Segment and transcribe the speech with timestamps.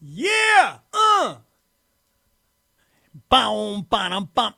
[0.00, 0.78] Yeah!
[0.92, 1.36] Uh!
[3.28, 4.56] Boom, bottom, bump.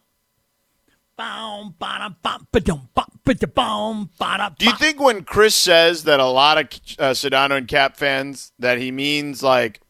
[1.17, 6.65] Boom, bottom, bump, ba-dum, bump, Do you think when Chris says that a lot of
[6.99, 9.81] uh, Sedano and Kap fans that he means like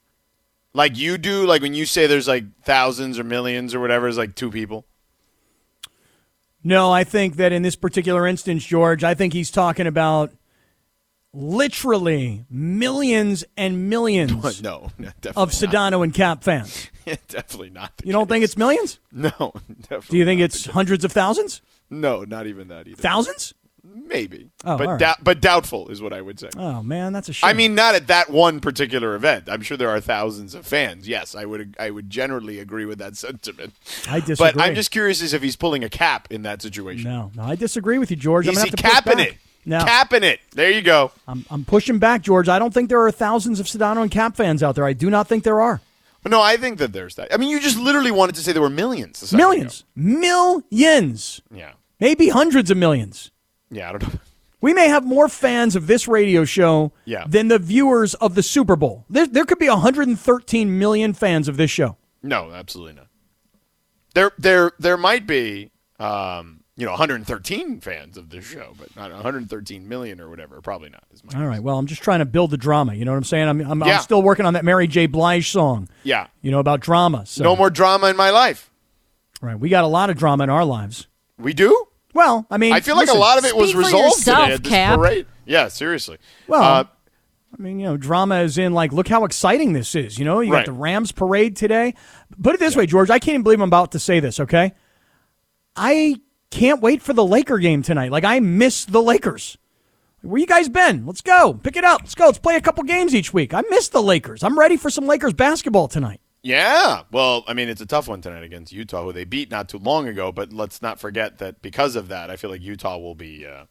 [0.72, 4.16] like you do like when you say there's like thousands or millions or whatever is
[4.16, 4.86] like two people?
[6.64, 10.32] No, I think that in this particular instance, George, I think he's talking about
[11.32, 15.48] literally millions and millions no, of not.
[15.48, 16.88] Sedano and Kap fans.
[17.28, 17.92] definitely not.
[18.04, 18.98] You don't think it's millions?
[19.12, 19.30] No,
[19.82, 20.06] definitely.
[20.10, 20.72] Do you think not it's case.
[20.74, 21.62] hundreds of thousands?
[21.90, 23.00] No, not even that either.
[23.00, 23.54] Thousands?
[23.84, 24.50] Maybe.
[24.64, 24.98] Oh, but right.
[24.98, 26.50] dou- but doubtful is what I would say.
[26.56, 27.48] Oh man, that's a shame.
[27.48, 29.48] I mean, not at that one particular event.
[29.48, 31.08] I'm sure there are thousands of fans.
[31.08, 31.74] Yes, I would.
[31.78, 33.74] I would generally agree with that sentiment.
[34.08, 34.52] I disagree.
[34.52, 37.08] But I'm just curious as if he's pulling a cap in that situation.
[37.08, 38.46] no, no, I disagree with you, George.
[38.46, 39.34] I'm Is gonna he have to capping it?
[39.68, 40.40] No, Capping it.
[40.52, 41.12] There you go.
[41.28, 42.48] I'm, I'm pushing back, George.
[42.48, 44.84] I don't think there are thousands of Sedano and Kap fans out there.
[44.86, 45.80] I do not think there are.
[46.26, 47.32] No, I think that there's that.
[47.32, 49.32] I mean, you just literally wanted to say there were millions.
[49.32, 51.40] Millions, millions.
[51.54, 51.72] Yeah.
[52.00, 53.30] maybe hundreds of millions.
[53.70, 53.88] Yeah.
[53.88, 54.20] I don't know.
[54.60, 57.24] We may have more fans of this radio show Yeah.
[57.28, 59.04] than the viewers of the Super Bowl.
[59.08, 61.96] There, there could be 113 million fans of this show.
[62.24, 63.06] No, absolutely not.
[64.14, 69.10] There, there, there might be, um, you know, 113 fans of this show, but not
[69.12, 70.60] 113 million or whatever.
[70.62, 71.02] Probably not.
[71.12, 71.34] as much.
[71.34, 71.62] All right.
[71.62, 72.94] Well, I'm just trying to build the drama.
[72.94, 73.48] You know what I'm saying?
[73.48, 73.96] I'm, I'm, Yeah.
[73.96, 75.06] I'm still working on that Mary J.
[75.06, 75.88] Blige song.
[76.04, 76.28] Yeah.
[76.40, 77.26] You know about drama.
[77.26, 77.42] So.
[77.44, 78.70] No more drama in my life.
[79.42, 79.58] Right.
[79.58, 81.08] We got a lot of drama in our lives.
[81.36, 81.86] We do.
[82.14, 84.38] Well, I mean, I feel like a lot of it was Speak for resolved yourself,
[84.44, 84.98] today at this Kap.
[84.98, 85.26] parade.
[85.46, 86.18] Yeah, seriously.
[86.46, 86.84] Well, Uh,
[87.58, 90.18] I mean, you know, drama is in like, look how exciting this is.
[90.18, 90.60] You know, you Right.
[90.64, 91.94] got the Rams parade today.
[92.42, 94.38] Put it this way, George, I can't even believe I'm about to say this.
[94.38, 94.72] Okay,
[95.76, 96.20] I
[96.50, 98.10] can't wait for the Laker game tonight.
[98.10, 99.58] Like, I miss the Lakers.
[100.22, 101.06] Where you guys been?
[101.06, 101.54] Let's go.
[101.54, 102.00] Pick it up.
[102.02, 102.26] Let's go.
[102.26, 103.54] Let's play a couple games each week.
[103.54, 104.42] I miss the Lakers.
[104.42, 106.20] I'm ready for some Lakers basketball tonight.
[106.42, 107.02] yeah.
[107.12, 109.78] Well, I mean, it's a tough one tonight against Utah, who they beat not too
[109.78, 110.32] long ago.
[110.32, 113.64] But let's not forget that because of that, I feel like Utah will be uh,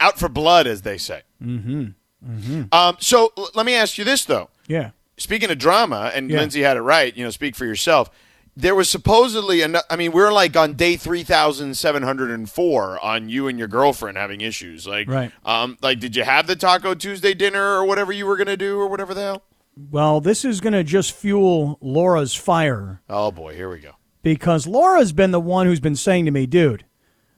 [0.00, 1.22] out for blood, as they say.
[1.42, 1.88] Mm-hmm.
[2.26, 2.62] Mm-hmm.
[2.72, 4.48] Um, so l- let me ask you this, though.
[4.68, 4.90] Yeah.
[5.18, 6.38] Speaking of drama, and Yeah.
[6.38, 7.14] Lindsay had it right.
[7.14, 8.10] You know, speak for yourself.
[8.60, 12.48] There was supposedly, an, I mean, we're like on day three thousand seven hundred and
[12.48, 14.86] four on you and your girlfriend having issues.
[14.86, 15.32] Like, Right.
[15.44, 18.78] Um, like, did you have the Taco Tuesday dinner or whatever you were gonna do
[18.78, 19.42] or whatever the hell?
[19.90, 23.92] Well, this is going to just fuel Laura's fire Oh boy, here we go.
[24.22, 26.84] because Laura's been the one who's been saying to me, dude,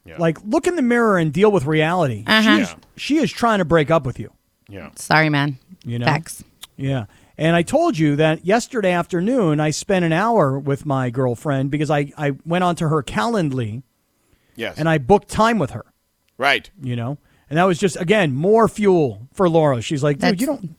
[0.04, 0.16] Yeah.
[0.18, 2.24] like look in the mirror and deal with reality.
[2.26, 2.58] Uh-huh.
[2.64, 4.32] She's, she is trying to break up with you.
[4.68, 4.90] Yeah.
[4.96, 5.58] Sorry, man.
[5.84, 6.06] You know?
[6.06, 6.42] Facts.
[6.76, 7.04] Yeah.
[7.42, 11.90] And I told you that yesterday afternoon I spent an hour with my girlfriend because
[11.90, 13.82] I, I went onto her Calendly
[14.54, 14.78] Yes.
[14.78, 15.84] and I booked time with her,
[16.38, 16.70] right.
[16.80, 17.18] you know?
[17.50, 19.82] And that was just, again, more fuel for Laura.
[19.82, 20.76] She's like, dude, That's you don't.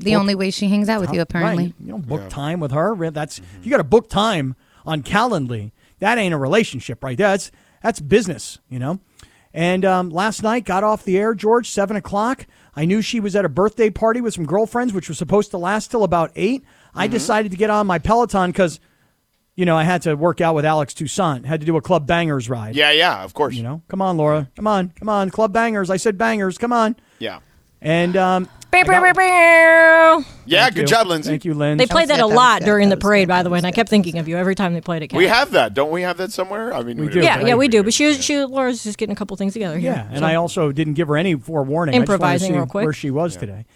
[0.00, 1.64] The only way she hangs out with you, apparently.
[1.64, 1.74] Right.
[1.80, 2.92] You don't book time with her.
[2.92, 5.72] Re- That's you got to book time on Calendly.
[6.00, 7.16] That ain't a relationship, right?
[7.16, 7.28] there.
[7.28, 7.50] That's
[7.82, 9.00] that's business, you know.
[9.54, 12.46] And um, last night, got off the air, George, seven o'clock.
[12.74, 15.58] I knew she was at a birthday party with some girlfriends, which was supposed to
[15.58, 18.78] last till about 8 I decided to get on my Peloton because,
[19.56, 21.46] you know, I had to work out with Alex Toussaint.
[21.46, 22.76] Had to do a Club Bangers ride.
[22.76, 23.54] Yeah, yeah, of course.
[23.54, 25.90] You know, come on, Laura, come on, come on, Club Bangers.
[25.90, 26.96] I said bangers, come on.
[27.18, 27.40] Yeah.
[27.80, 30.24] And um, Bow, bow, bow, bow.
[30.46, 30.86] Yeah, Thank good you.
[30.86, 31.28] job, Lindsay.
[31.30, 31.76] Thank you, Lynn.
[31.76, 33.50] They played that a was lot good, during that the was parade, good, by the
[33.50, 35.12] way, and I kept thinking of you every time they played it.
[35.12, 36.00] We have that, don't we?
[36.02, 36.72] Have that somewhere?
[36.72, 37.20] I mean, We we do.
[37.20, 37.82] don't- Yeah, yeah, we do.
[37.82, 38.16] But she, Yeah.
[38.16, 39.78] she, Laura's just getting a couple things together.
[39.78, 39.92] Here.
[39.92, 41.94] Yeah, and I also didn't give her any forewarning.
[41.94, 42.84] I just wanted to Improvising see real quick.
[42.84, 43.66] where she was today,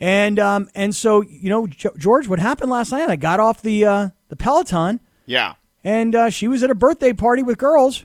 [0.00, 3.08] and um, and so you know, G- George, what happened last night?
[3.08, 5.54] I got off the uh, the Peloton, Yeah.
[5.82, 8.04] and uh, she was at a birthday party with girls,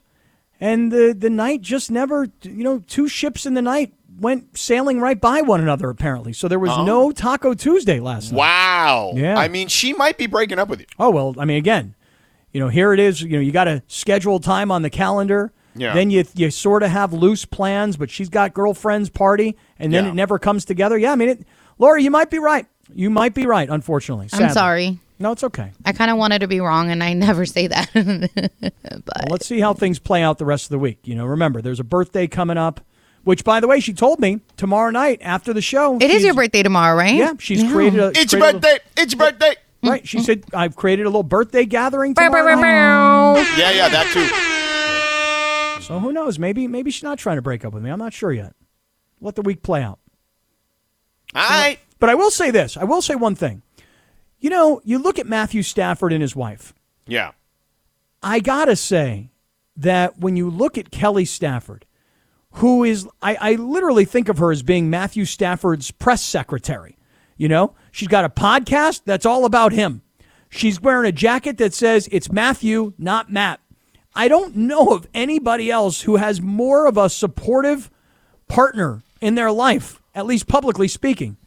[0.62, 5.00] and the the night just never, you know, two ships in the night went sailing
[5.00, 5.90] right by one another.
[5.90, 6.86] Apparently, so there was oh.
[6.86, 8.38] no Taco Tuesday last night.
[8.38, 9.14] Wow.
[9.16, 9.38] Yeah.
[9.38, 10.86] I mean, she might be breaking up with you.
[11.00, 11.96] Oh well, I mean, again,
[12.52, 13.22] you know, here it is.
[13.22, 15.52] You know, you got to schedule time on the calendar.
[15.76, 15.94] Yeah.
[15.94, 20.06] Then you you sort of have loose plans, but she's got girlfriends party, and then
[20.06, 20.12] Yeah.
[20.12, 20.98] it never comes together.
[20.98, 21.48] Yeah, I mean, it,
[21.78, 22.66] Laura, you might be right.
[22.94, 23.70] You might be right.
[23.70, 25.00] Unfortunately, I'm sorry.
[25.20, 25.72] No, it's okay.
[25.84, 27.90] I kind of wanted to be wrong, and I never say that.
[28.92, 31.00] Well, let's see how things play out the rest of the week.
[31.04, 32.82] You know, remember, there's a birthday coming up,
[33.28, 35.98] which, by the way, she told me tomorrow night after the show.
[35.98, 37.14] it is your birthday tomorrow, right?
[37.16, 38.08] Yeah, she's created a.
[38.16, 38.80] It's your created a- birthday.
[39.02, 39.56] It's your birthday.
[39.84, 40.08] Right.
[40.08, 45.78] She said, I've created a little birthday gathering Bow, bow, tomorrow night." Yeah, yeah, that
[45.78, 45.84] too.
[45.84, 46.40] So who knows?
[46.40, 47.90] Maybe maybe she's not trying to break up with me.
[47.90, 48.56] I'm not sure yet.
[49.20, 50.00] Let the week play out.
[51.36, 51.80] All right.
[52.00, 52.78] But I will say this.
[52.78, 53.62] I will say one thing.
[54.40, 56.74] You know, you look at Matthew Stafford and his wife.
[57.08, 57.32] Yeah.
[58.24, 59.32] I gotta say
[59.76, 61.86] that when you look at Kelly Stafford,
[62.58, 66.98] who is I, I literally think of her as being Matthew Stafford's press secretary.
[67.38, 70.02] You know, she's got a podcast that's all about him.
[70.50, 73.60] She's wearing a jacket that says it's Matthew, not Matt.
[74.16, 77.92] I don't know of anybody else who has more of a supportive
[78.48, 81.38] partner in their life, at least publicly speaking,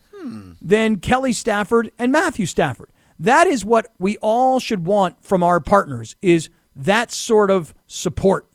[0.62, 2.90] than Kelly Stafford and Matthew Stafford.
[3.18, 8.46] That is what we all should want from our partners is that sort of support.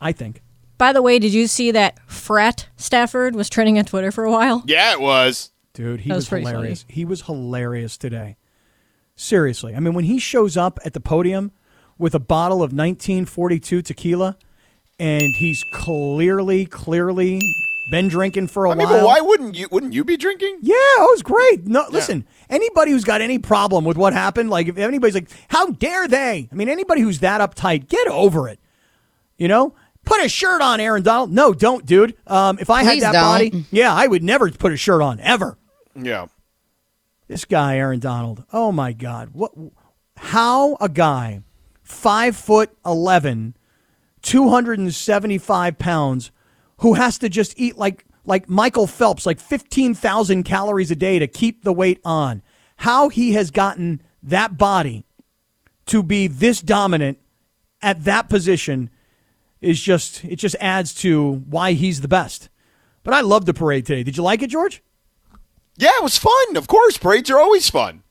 [0.00, 0.43] I think.
[0.76, 4.30] By the way, did you see that frat Stafford was trending on Twitter for a
[4.30, 4.62] while?
[4.66, 5.52] Yeah, it was.
[5.72, 6.84] Dude, he That was, was pretty hilarious.
[6.88, 8.36] He was hilarious today.
[9.16, 9.74] Seriously.
[9.74, 11.52] I mean, when he shows up at the podium
[11.98, 14.36] with a bottle of 1942 tequila
[14.98, 17.40] and he's clearly, clearly
[17.90, 19.00] been drinking for a I mean, while.
[19.00, 19.68] but why wouldn't you?
[19.70, 20.58] Wouldn't you be drinking?
[20.62, 21.66] Yeah, it was great.
[21.66, 25.66] No, listen, anybody who's got any problem with what happened, like if anybody's like, how
[25.66, 26.48] dare they?
[26.50, 28.58] I mean, anybody who's that uptight, get over it.
[29.36, 29.74] You know,
[30.04, 31.32] put a shirt on, Aaron Donald.
[31.32, 32.16] No, don't, dude.
[32.26, 33.22] Um, if I Please had that don't.
[33.22, 35.58] body, yeah, I would never put a shirt on ever.
[35.94, 36.26] Yeah.
[37.28, 38.44] This guy, Aaron Donald.
[38.52, 39.30] Oh my God!
[39.32, 39.52] What?
[40.16, 41.40] How a guy,
[41.82, 43.56] five foot eleven,
[44.20, 46.30] two hundred and seventy-five pounds,
[46.78, 51.18] who has to just eat like like Michael Phelps, like fifteen thousand calories a day
[51.18, 52.42] to keep the weight on.
[52.78, 55.06] How he has gotten that body
[55.86, 57.18] to be this dominant
[57.80, 58.90] at that position
[59.64, 62.48] is just it just adds to why he's the best.
[63.02, 64.02] But I love the parade today.
[64.02, 64.82] Did you like it, George?
[65.76, 66.56] Yeah, it was fun.
[66.56, 68.02] Of course, parades are always fun.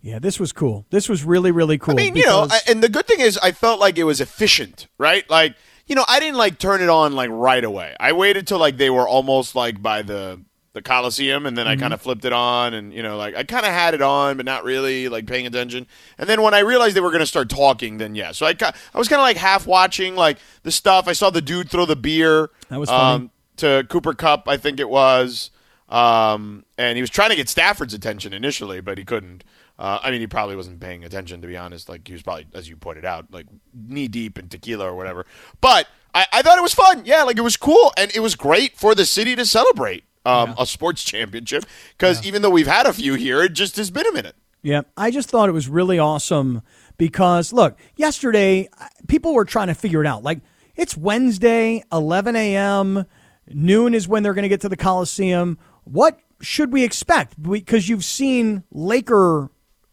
[0.00, 0.84] Yeah, this was cool.
[0.90, 1.92] This was really, really cool.
[1.94, 4.20] I mean, you know, I- and the good thing is, I felt like it was
[4.20, 5.28] efficient, right?
[5.30, 5.56] Like,
[5.86, 7.94] you know, I didn't like turn it on like right away.
[7.98, 10.40] I waited till like they were almost like by the
[10.74, 13.44] the Coliseum, and then I kind of flipped it on, and you know, like I
[13.44, 15.86] kind of had it on, but not really like paying attention.
[16.18, 18.56] And then when I realized they were going to start talking, then yeah, so I
[18.60, 21.06] I was kind of like half watching like the stuff.
[21.06, 22.50] I saw the dude throw the beer.
[22.70, 25.52] That was um, to Cooper Kupp, I think it was.
[25.88, 29.44] Um, and he was trying to get Stafford's attention initially, but he couldn't.
[29.78, 31.88] Uh, I mean, he probably wasn't paying attention, to be honest.
[31.88, 35.26] Like, he was probably, as you pointed out, like knee deep in tequila or whatever.
[35.60, 37.02] But I, I thought it was fun.
[37.04, 37.92] Yeah, like it was cool.
[37.96, 41.64] And it was great for the city to celebrate um, a sports championship
[41.96, 44.36] because even though we've had a few here, it just has been a minute.
[44.62, 46.62] Yeah, I just thought it was really awesome
[46.96, 48.68] because look, yesterday
[49.08, 50.22] people were trying to figure it out.
[50.22, 50.40] Like
[50.74, 53.04] it's Wednesday, 11 a.m.
[53.48, 55.58] Noon is when they're going to get to the Coliseum.
[55.84, 57.40] What should we expect?
[57.40, 59.50] Because you've seen Laker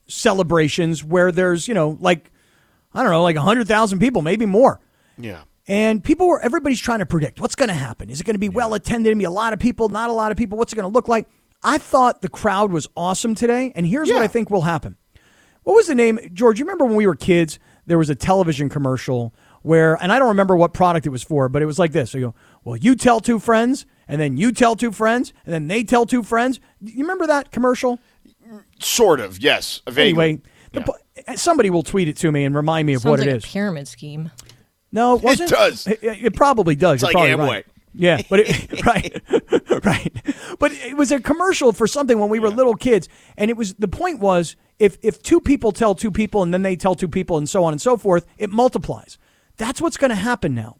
[0.07, 2.31] celebrations where there's you know like
[2.93, 4.79] I don't know like hundred thousand people, maybe more.
[5.17, 5.41] Yeah.
[5.67, 8.09] And people were, everybody's trying to predict what's going to happen.
[8.09, 9.11] Is it going to be well attended?
[9.11, 10.57] Going to be a lot of people, not a lot of people?
[10.57, 11.27] What's it going to look like?
[11.63, 13.71] I thought the crowd was awesome today.
[13.75, 14.97] And here's what I think will happen.
[15.63, 16.19] What was the name?
[16.33, 20.17] George, you remember when we were kids, there was a television commercial where, and I
[20.17, 22.11] don't remember what product it was for, but it was like this.
[22.11, 25.53] So you go, well, you tell two friends, and then you tell two friends, and
[25.53, 26.59] then they tell two friends.
[26.81, 27.99] You remember that commercial?
[28.79, 29.83] Sort of, yes.
[29.87, 30.09] Vaguely.
[30.09, 30.41] Anyway,
[30.73, 33.45] the, somebody will tweet it to me and remind me of Sounds what like it
[33.45, 34.31] a pyramid scheme.
[34.91, 35.49] No, it wasn't.
[35.49, 35.87] does.
[35.87, 37.01] It, it probably does.
[37.03, 37.49] It's You're like probably Amway.
[37.49, 37.65] right.
[37.93, 39.21] Yeah, but it, right,
[39.85, 40.13] right.
[40.59, 43.73] But it was a commercial for something when we were little kids, and it was
[43.75, 47.09] the point was if if two people tell two people and then they tell two
[47.09, 49.17] people and so on and so forth, it multiplies.
[49.57, 50.77] That's what's going to happen now.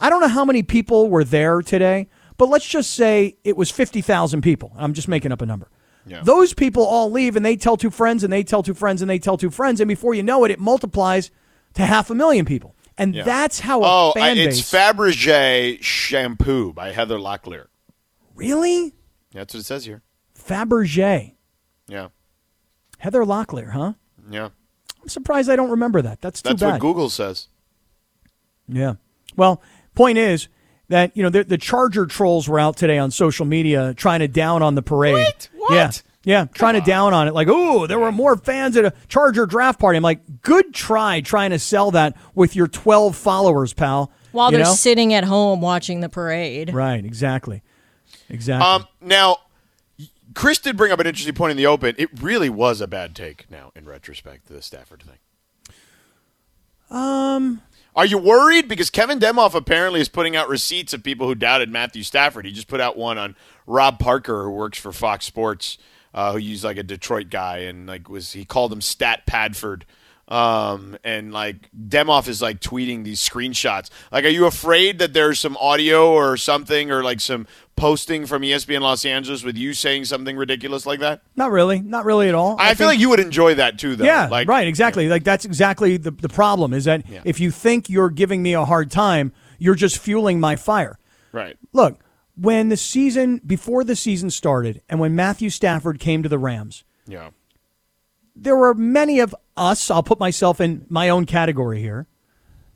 [0.00, 3.70] I don't know how many people were there today, but let's just say it was
[3.70, 4.72] fifty thousand people.
[4.78, 5.70] I'm just making up a number.
[6.06, 6.22] Yeah.
[6.22, 9.10] Those people all leave and they tell two friends and they tell two friends and
[9.10, 11.30] they tell two friends, and before you know it, it multiplies
[11.74, 12.74] to half a million people.
[12.96, 13.24] And Yeah.
[13.24, 14.70] that's how a Oh, I, it's base.
[14.72, 17.66] Fabergé shampoo by Heather Locklear.
[18.34, 18.94] really?
[19.32, 20.02] That's what it says here.
[20.38, 21.34] Fabergé.
[21.88, 22.08] Yeah.
[22.98, 23.94] Heather Locklear, huh?
[24.30, 24.50] Yeah.
[25.02, 26.20] I'm surprised I don't remember that.
[26.20, 26.72] That's too That's bad.
[26.74, 27.48] what Google says.
[28.68, 28.94] Yeah.
[29.36, 29.60] Well,
[29.94, 30.48] point is
[30.88, 34.28] that you know the, the Charger trolls were out today on social media trying to
[34.28, 35.14] down on the parade.
[35.14, 35.48] What?
[35.56, 35.74] What?
[35.74, 35.90] Yeah.
[36.24, 39.44] Yeah, trying to down on it, like, oh, there were more fans at a Charger
[39.46, 39.98] draft party.
[39.98, 44.10] I'm like, good try trying to sell that with your 12 followers, pal.
[44.32, 44.72] While You they're know?
[44.72, 46.72] sitting at home watching the parade.
[46.72, 47.62] right, exactly,
[48.30, 48.66] exactly.
[48.66, 49.36] Um, now,
[50.34, 51.94] Chris did bring up an interesting point in the open.
[51.98, 55.18] It really was a bad take now, in retrospect, the Stafford thing.
[56.90, 57.62] Um,
[57.96, 58.68] are you worried?
[58.68, 62.44] Because Kevin Demoff apparently is putting out receipts of people who doubted Matthew Stafford.
[62.46, 65.78] He just put out one on Rob Parker, who works for Fox Sports.
[66.14, 69.82] Uh, who used like a Detroit guy and like was he called him Stat Padford.
[70.26, 73.90] Um, and like Demoff is like tweeting these screenshots.
[74.10, 78.40] Like, are you afraid that there's some audio or something or like some posting from
[78.40, 81.20] ESPN Los Angeles with you saying something ridiculous like that?
[81.36, 81.80] Not really.
[81.82, 82.56] Not really at all.
[82.58, 84.06] I, feel think- like you would enjoy that too, though.
[84.06, 85.08] Yeah, like, right, exactly.
[85.08, 87.20] Like that's exactly the the problem is that Yeah.
[87.26, 90.98] if you think you're giving me a hard time, you're just fueling my fire.
[91.32, 91.58] Right.
[91.74, 91.98] Look,
[92.36, 96.84] when the season before the season started and when Matthew Stafford came to the Rams,
[97.06, 97.30] Yeah.
[98.34, 102.06] there were many of us, I'll put myself in my own category here,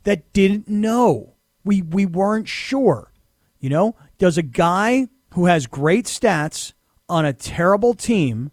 [0.05, 1.35] that didn't know.
[1.65, 3.13] We we weren't sure.
[3.61, 6.73] You know, does a guy who has great stats
[7.09, 8.51] on a terrible team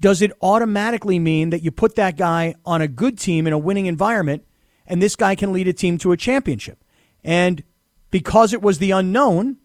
[0.00, 3.58] does it automatically mean that you put that guy on a good team in a
[3.58, 4.42] winning environment
[4.86, 6.82] and this guy can lead a team to a championship?
[7.22, 7.62] And
[8.10, 9.58] because it was the unknown,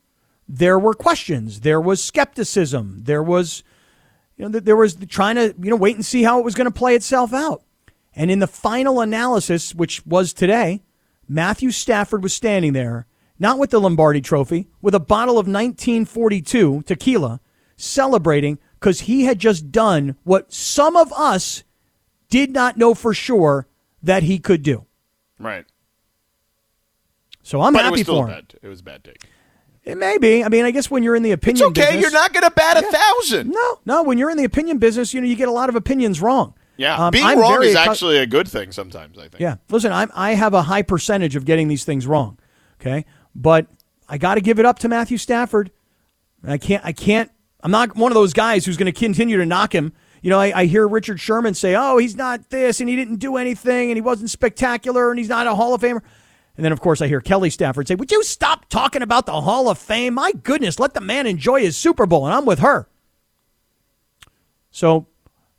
[0.48, 3.64] there were questions, there was skepticism, there was
[4.38, 6.66] you know, there was trying to, you know, wait and see how it was going
[6.66, 7.64] to play itself out.
[8.16, 10.84] And in the final analysis, which was today,
[11.28, 13.08] Matthew Stafford was standing there,
[13.40, 17.40] not with the Lombardi trophy, with a bottle of 1942 tequila,
[17.78, 21.64] celebrating because he had just done what some of us
[22.30, 23.68] did not know for sure
[24.04, 24.86] that he could do.
[25.40, 25.66] Right.
[27.42, 28.36] So I'm but it happy was still for a him.
[28.36, 28.60] bad.
[28.62, 29.26] It was a bad take.
[29.86, 30.44] It may be.
[30.44, 31.86] I mean, I guess when you're in the opinion, It's okay.
[31.92, 33.52] business, You're not going to bat a thousand.
[33.52, 34.02] No, no.
[34.04, 36.56] When you're in the opinion business, you know you get a lot of opinions wrong.
[36.78, 36.96] Yeah.
[36.98, 39.18] Um, Being I'm wrong is accu- actually a good thing sometimes.
[39.18, 39.40] I think.
[39.40, 39.58] Yeah.
[39.70, 42.40] Listen, I'm, I have a high percentage of getting these things wrong.
[42.82, 43.06] Okay.
[43.36, 43.68] But
[44.10, 45.72] I got to give it up to Matthew Stafford.
[46.44, 49.46] I can't, I can't, I'm not one of those guys who's going to continue to
[49.46, 49.94] knock him.
[50.22, 53.18] You know, I, I hear Richard Sherman say, oh, he's not this and he didn't
[53.18, 56.02] do anything and he wasn't spectacular and he's not a Hall of Famer.
[56.58, 59.42] And then, of course, I hear Kelly Stafford say, would you stop talking about the
[59.42, 60.14] Hall of Fame?
[60.14, 62.26] My goodness, let the man enjoy his Super Bowl.
[62.26, 62.88] And I'm with her.
[64.72, 65.08] So,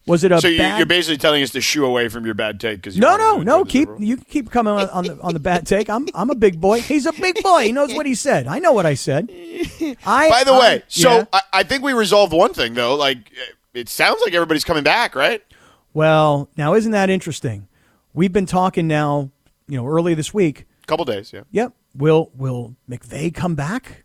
[0.07, 0.79] was it a So you, bad?
[0.79, 3.65] you're basically telling us to shoo away from your bad take because No, no, no.
[3.65, 5.89] Keep you keep coming on, on the on the bad take.
[5.91, 6.81] I'm I'm a big boy.
[6.81, 7.65] He's a big boy.
[7.65, 8.47] He knows what he said.
[8.47, 9.29] I know what I said.
[10.07, 10.29] I.
[10.31, 11.25] By the I- way, so yeah.
[11.33, 12.95] I, I think we resolved one thing though.
[12.95, 13.33] Like
[13.75, 15.43] it sounds like everybody's coming back, right?
[15.93, 17.67] well, now isn't that interesting?
[18.15, 19.31] We've been talking now.
[19.69, 20.66] You know, early this week.
[20.87, 21.43] Couple days, yeah.
[21.51, 21.73] Yep.
[21.97, 24.05] Will Will McVay come back?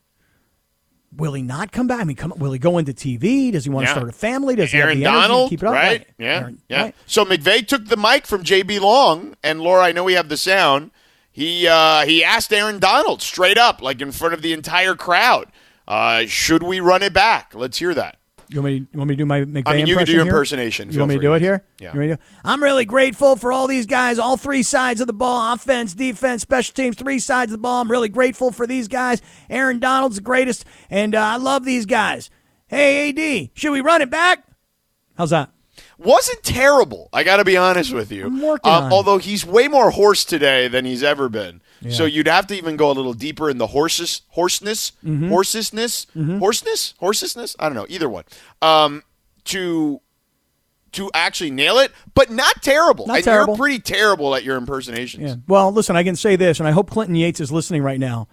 [1.15, 1.99] Will he not come back?
[1.99, 3.51] I mean, come, will he go into TV?
[3.51, 3.93] Does he want Yeah.
[3.95, 4.55] to start a family?
[4.55, 5.73] Does he Aaron have the energy to Donald, keep it up?
[5.73, 6.07] right?
[6.17, 6.81] Yeah, Aaron- yeah.
[6.83, 6.95] right.
[7.05, 10.37] So McVay took the mic from JB Long, and Laura, I know we have the
[10.37, 10.91] sound.
[11.29, 15.47] He uh, he asked Aaron Donald straight up, like in front of the entire crowd,
[15.87, 17.51] uh, should we run it back?
[17.53, 18.17] Let's hear that.
[18.53, 18.87] You want me?
[18.91, 20.31] You want me to do my McVay I mean, you can do your here?
[20.33, 20.91] impersonation.
[20.91, 21.63] You want me to do it here?
[21.79, 21.93] Yeah.
[21.93, 24.99] You want me to do- I'm really grateful for all these guys, all three sides
[24.99, 27.81] of the ball offense, defense, special teams, three sides of the ball.
[27.81, 29.21] I'm really grateful for these guys.
[29.49, 32.29] Aaron Donald's the greatest, and uh, I love these guys.
[32.67, 34.43] Hey, AD, should we run it back?
[35.17, 35.49] How's that?
[35.97, 37.09] Wasn't terrible.
[37.13, 38.25] I got to be honest with you.
[38.25, 38.91] I'm working Um, it.
[38.93, 41.61] although he's way more hoarse today than he's ever been.
[41.89, 45.29] So you'd have to even go a little deeper in the horses, hoarseness, Mm-hmm.
[45.29, 46.05] horsesness,
[46.39, 47.55] hoarseness, horsesness.
[47.59, 48.23] I don't know either one.
[48.61, 49.03] Um,
[49.45, 49.99] to
[50.93, 53.07] to actually nail it, but not terrible.
[53.07, 53.53] Not and terrible.
[53.53, 55.23] You're pretty terrible at your impersonations.
[55.23, 55.35] Yeah.
[55.47, 58.27] Well, listen, I can say this, and I hope Clinton Yates is listening right now.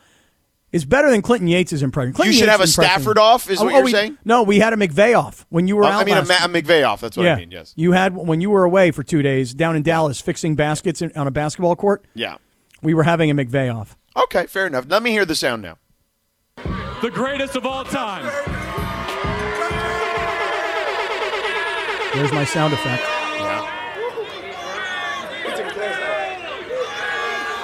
[0.72, 2.12] It's better than Clinton Yates' impression.
[2.12, 4.18] Clinton you should Yates' have a impression- Stafford off, is what you're we- saying?
[4.26, 6.02] No, we had a McVay off when you were Uh, out.
[6.02, 7.00] I mean, a, Ma- a McVay off.
[7.00, 7.50] That's what yeah, I mean.
[7.52, 7.72] Yes.
[7.76, 11.10] You had when you were away for two days down in Dallas fixing baskets in,
[11.16, 12.04] on a basketball court.
[12.14, 12.36] Yeah.
[12.82, 13.96] We were having a McVay off.
[14.16, 14.86] Okay, fair enough.
[14.88, 15.78] Let me hear the sound now.
[17.02, 18.24] the greatest of all time.
[22.14, 23.02] There's my sound effect.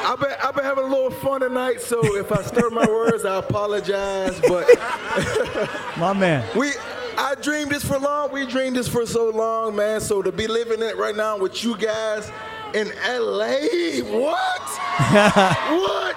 [0.06, 3.24] I've been, I've been having a little fun tonight, so if I stir my words,
[3.24, 4.38] I apologize.
[4.42, 4.68] But
[5.98, 6.46] My man.
[6.56, 6.72] we,
[7.16, 8.30] I dreamed this for long.
[8.30, 10.00] We dreamed this for so long, man.
[10.00, 12.30] So to be living it right now with you guys
[12.74, 14.60] in LA, what?
[15.70, 16.16] what?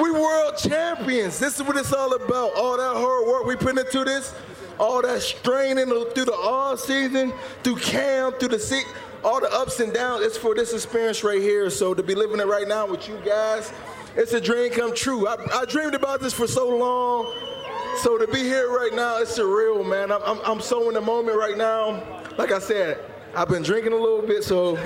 [0.00, 1.38] We world champions.
[1.38, 2.54] This is what it's all about.
[2.54, 4.34] All that hard work we put into this,
[4.78, 8.84] all that straining through the all season, through camp, through the se-
[9.24, 10.24] all the ups and downs.
[10.24, 11.70] It's for this experience right here.
[11.70, 13.72] So to be living it right now with you guys,
[14.16, 15.26] it's a dream come true.
[15.28, 17.32] I, I dreamed about this for so long.
[18.02, 20.12] So to be here right now, it's surreal, man.
[20.12, 22.02] I'm, I'm, I'm so in the moment right now.
[22.36, 22.98] Like I said,
[23.36, 24.76] I've been drinking a little bit, so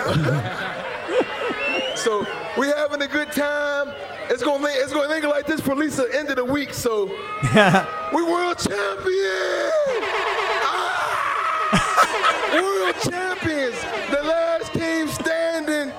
[1.95, 2.27] so
[2.59, 3.93] we having a good time.
[4.29, 6.45] It's gonna think, it's gonna think like this for at least the end of the
[6.45, 6.75] week.
[6.75, 7.05] So
[8.13, 9.73] we world champions.
[10.67, 12.51] Ah!
[12.53, 13.81] world champions.
[14.11, 15.93] The last team standing.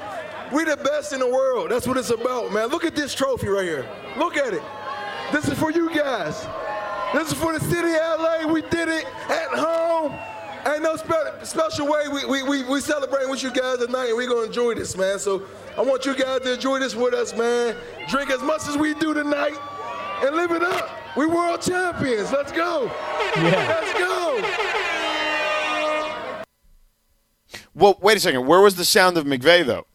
[0.52, 1.72] We the best in the world.
[1.72, 2.68] That's what it's about, man.
[2.68, 3.88] Look at this trophy right here.
[4.18, 4.62] Look at it.
[5.32, 6.46] This is for you guys.
[7.14, 8.52] This is for the city of LA.
[8.52, 10.14] We did it at home.
[10.66, 14.16] Ain't no spe- special way we, we, we, we celebrating with you guys tonight, and
[14.16, 15.20] we're going to enjoy this, man.
[15.20, 15.44] So
[15.78, 17.76] I want you guys to enjoy this with us, man.
[18.08, 19.58] Drink as much as we do tonight
[20.24, 20.90] and live it up.
[21.18, 22.32] We world champions.
[22.32, 22.90] Let's go.
[23.36, 24.42] Let's go.
[27.76, 28.48] Well, wait a second.
[28.48, 29.86] Where was the sound of McVay, though?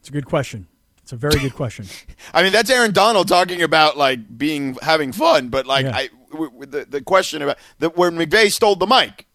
[0.00, 0.68] It's a good question.
[1.02, 1.86] It's a very good question.
[2.34, 5.96] I mean, that's Aaron Donald talking about like being having fun, but like Yeah.
[5.96, 9.26] I w- w- the the question about the, where McVay stole the mic.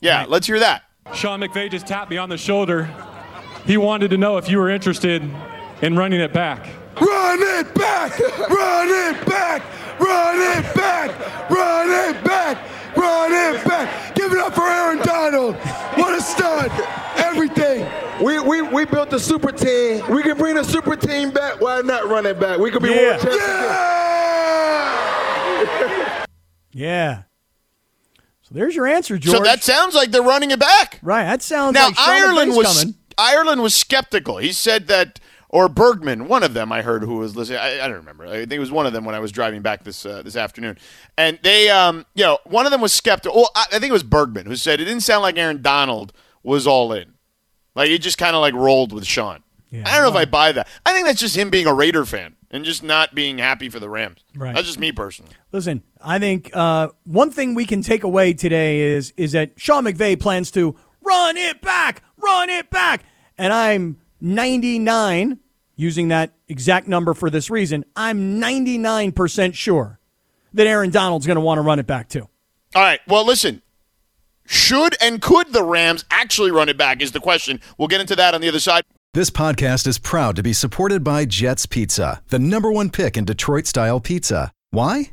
[0.00, 0.82] Yeah, let's hear that.
[1.14, 2.88] Sean McVay just tapped me on the shoulder.
[3.64, 5.22] He wanted to know if you were interested
[5.82, 6.66] in running it back.
[7.00, 8.18] Run it back!
[8.48, 9.62] Run it back!
[10.00, 11.50] Run it back!
[11.50, 12.96] Run it back!
[12.96, 14.14] Run it back!
[14.14, 15.56] Give it up for Aaron Donald!
[15.96, 16.70] What a stud!
[17.16, 17.86] Everything!
[18.24, 20.02] We, we, we built a super team.
[20.10, 21.60] We can bring the super team back.
[21.60, 22.58] Why not run it back?
[22.58, 22.96] We could be Yeah.
[22.96, 23.42] world champions.
[25.92, 26.26] Yeah!
[26.72, 27.22] yeah.
[28.48, 29.36] So there's your answer, George.
[29.36, 31.00] So that sounds like they're running it back.
[31.02, 31.24] right.
[31.24, 32.94] That sounds Now like Ireland was coming.
[33.18, 34.36] Ireland was skeptical.
[34.36, 37.58] He said that, or Bergman, one of them I heard who was listening.
[37.58, 38.24] I, I don't remember.
[38.24, 40.36] I think it was one of them when I was driving back this uh, this
[40.36, 40.78] afternoon,
[41.18, 43.34] and they, um, you know, one of them was skeptical.
[43.36, 46.12] Well, I, I think it was Bergman who said it didn't sound like Aaron Donald
[46.44, 47.14] was all in.
[47.74, 49.42] Like he just kind of like rolled with Sean.
[49.70, 49.82] Yeah.
[49.86, 50.68] I don't know if I buy that.
[50.84, 53.80] I think that's just him being a Raider fan and just not being happy for
[53.80, 54.24] the Rams.
[54.36, 54.54] Right.
[54.54, 55.32] That's just me personally.
[55.56, 59.84] Listen, I think uh, one thing we can take away today is is that Sean
[59.84, 63.04] McVay plans to run it back, run it back,
[63.38, 65.38] and I'm 99
[65.74, 67.86] using that exact number for this reason.
[67.96, 69.98] I'm 99% sure
[70.52, 72.28] that Aaron Donald's going to want to run it back too.
[72.74, 73.00] All right.
[73.08, 73.62] Well, listen.
[74.44, 77.62] Should and could the Rams actually run it back is the question.
[77.78, 78.84] We'll get into that on the other side.
[79.14, 83.24] This podcast is proud to be supported by Jets Pizza, the number one pick in
[83.24, 84.52] Detroit style pizza.
[84.70, 85.12] Why?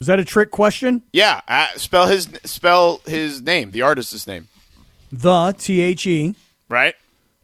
[0.00, 1.02] Was that a trick question?
[1.12, 4.48] Yeah, uh, spell his spell his name, the artist's name,
[5.12, 6.34] The T H E
[6.68, 6.94] right?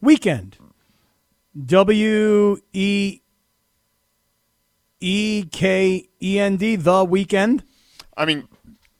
[0.00, 0.56] weekend.
[1.66, 3.20] W E
[5.00, 7.64] E K E N D, the weekend.
[8.16, 8.46] I mean,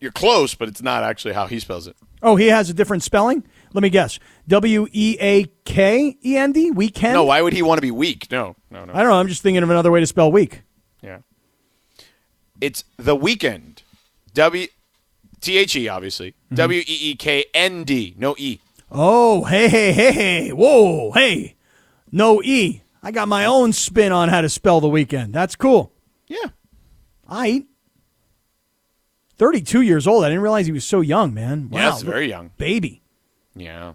[0.00, 1.96] you're close, but it's not actually how he spells it.
[2.22, 3.44] Oh, he has a different spelling?
[3.72, 4.18] Let me guess.
[4.48, 7.14] W E A K E N D, weekend?
[7.14, 8.30] No, why would he want to be weak?
[8.30, 8.92] No, no, no.
[8.94, 9.20] I don't know.
[9.20, 10.62] I'm just thinking of another way to spell week.
[12.60, 13.82] It's the weekend.
[14.34, 14.66] W
[15.40, 16.32] T H E obviously.
[16.32, 16.54] Mm-hmm.
[16.56, 18.14] W E E K N D.
[18.18, 18.60] No E.
[18.90, 20.48] Oh, hey, hey, hey, hey.
[20.50, 21.54] Whoa, hey.
[22.10, 22.82] No E.
[23.02, 25.32] I got my own spin on how to spell the weekend.
[25.32, 25.92] That's cool.
[26.26, 26.50] Yeah.
[27.28, 27.66] I
[29.38, 30.24] 32 years old.
[30.24, 31.70] I didn't realize he was so young, man.
[31.70, 31.78] Wow.
[31.78, 32.50] Yeah, that's very young.
[32.58, 33.02] Baby.
[33.54, 33.94] Yeah.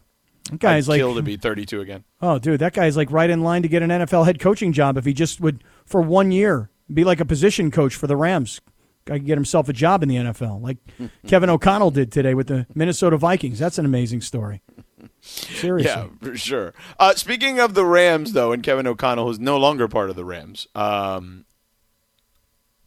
[0.50, 2.04] That guy's I'd like, kill to be 32 again.
[2.22, 4.98] oh, dude, that guy's like right in line to get an NFL head coaching job
[4.98, 8.62] if he just would, for one year, be like a position coach for the Rams.
[9.06, 10.78] Guy could get himself a job in the NFL, like
[11.28, 13.60] Kevin O'Connell did today with the Minnesota Vikings.
[13.60, 14.62] That's an amazing story.
[15.22, 15.92] Seriously.
[15.92, 16.74] Yeah, for sure.
[17.00, 20.26] Uh, speaking of the Rams, though, and Kevin O'Connell, who's no longer part of the
[20.26, 20.68] Rams.
[20.74, 21.46] Um,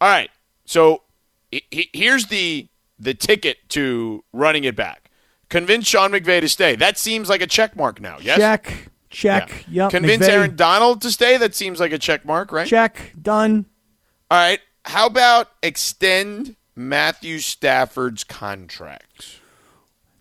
[0.01, 0.29] all right,
[0.65, 1.03] so
[1.51, 2.67] he- he- here's the
[3.01, 5.09] the ticket to running it back.
[5.47, 6.75] Convince Sean McVay to stay.
[6.75, 8.17] That seems like a check mark now.
[8.21, 8.37] Yes.
[8.39, 9.49] Check, check.
[9.69, 9.83] Yeah.
[9.83, 9.91] Yep.
[9.91, 11.37] Convince McVay, Aaron Donald to stay.
[11.37, 12.67] That seems like a check mark, right?
[12.67, 13.13] Check.
[13.21, 13.65] Done.
[14.31, 14.59] All right.
[14.85, 19.39] How about extend Matthew Stafford's contract?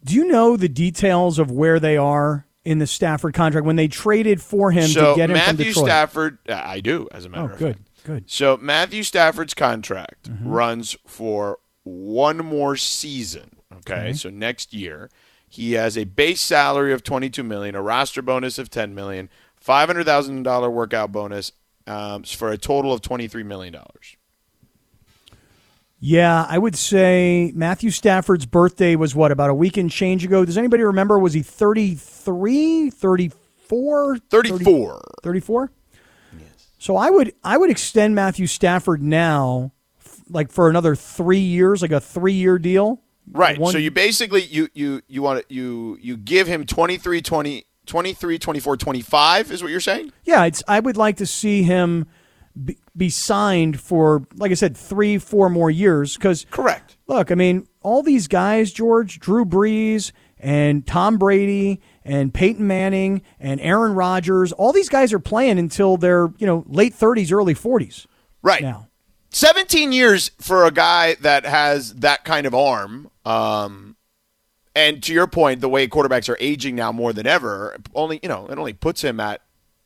[0.05, 3.89] Do you know the details of where they are in the Stafford contract when they
[3.89, 5.87] traded for him so to get him from Matthew Detroit?
[5.87, 8.05] Stafford, uh, I do, as a matter oh, of good, fact.
[8.05, 8.31] good.
[8.31, 10.49] So Matthew Stafford's contract Mm-hmm.
[10.49, 13.57] runs for one more season.
[13.79, 14.13] Okay?
[14.13, 15.09] so next year
[15.49, 19.31] he has a base salary of twenty two million, a roster bonus of ten million,
[19.57, 21.53] five hundred thousand dollar workout bonus,
[21.89, 24.17] um, for a total of twenty three million dollars.
[26.01, 30.45] Yeah, I would say Matthew Stafford's birthday was what about a week and change ago.
[30.45, 31.19] Does anybody remember?
[31.19, 34.19] Was he 33, 34?
[34.31, 35.03] Thirty four.
[35.25, 35.73] 34?
[36.39, 36.69] Yes.
[36.79, 39.73] So I would I would extend Matthew Stafford now,
[40.31, 43.03] like for another three years, like a three year deal.
[43.31, 43.59] Right.
[43.59, 47.67] One- so you basically you you you want to, you you give him 23 20
[47.89, 50.13] 23 24 25 is what you're saying?
[50.25, 52.07] Yeah, it's, I would like to see him
[52.65, 56.17] be, be signed for, like I said, three, four more years.
[56.17, 56.97] Because Correct.
[57.09, 63.23] look, I mean, all these guys, George, Drew Brees and Tom Brady and Peyton Manning
[63.41, 67.55] and Aaron Rodgers, all these guys are playing until they're, you know, late 30s, early
[67.55, 68.07] 40s
[68.43, 68.63] Right.
[68.63, 68.87] now.
[69.31, 73.11] 17 years for a guy that has that kind of arm.
[73.25, 73.88] Um,
[74.79, 78.29] and to your point, the way quarterbacks are aging now more than ever, only you
[78.29, 79.43] know, it only puts him at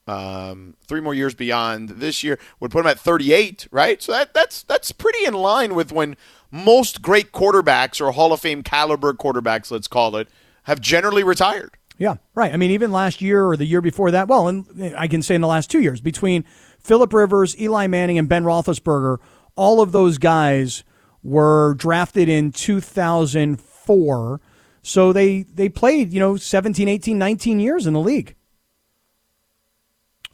[0.06, 2.38] um, three more years beyond this year.
[2.60, 4.02] Would put him at 38, right?
[4.02, 6.18] So that that's that's pretty in line with when
[6.50, 10.28] most great quarterbacks or Hall of Fame caliber quarterbacks, let's call it,
[10.64, 11.70] have generally retired.
[11.96, 12.52] Yeah, right.
[12.52, 15.34] I mean, even last year or the year before that, well, and I can say
[15.34, 16.44] in the last two years, between
[16.78, 19.16] Philip Rivers, Eli Manning, and Ben Roethlisberger,
[19.56, 20.84] all of those guys
[21.22, 24.40] were drafted in 2004.
[24.82, 28.34] So they, they played, you know, 17, 18, 19 years in the league.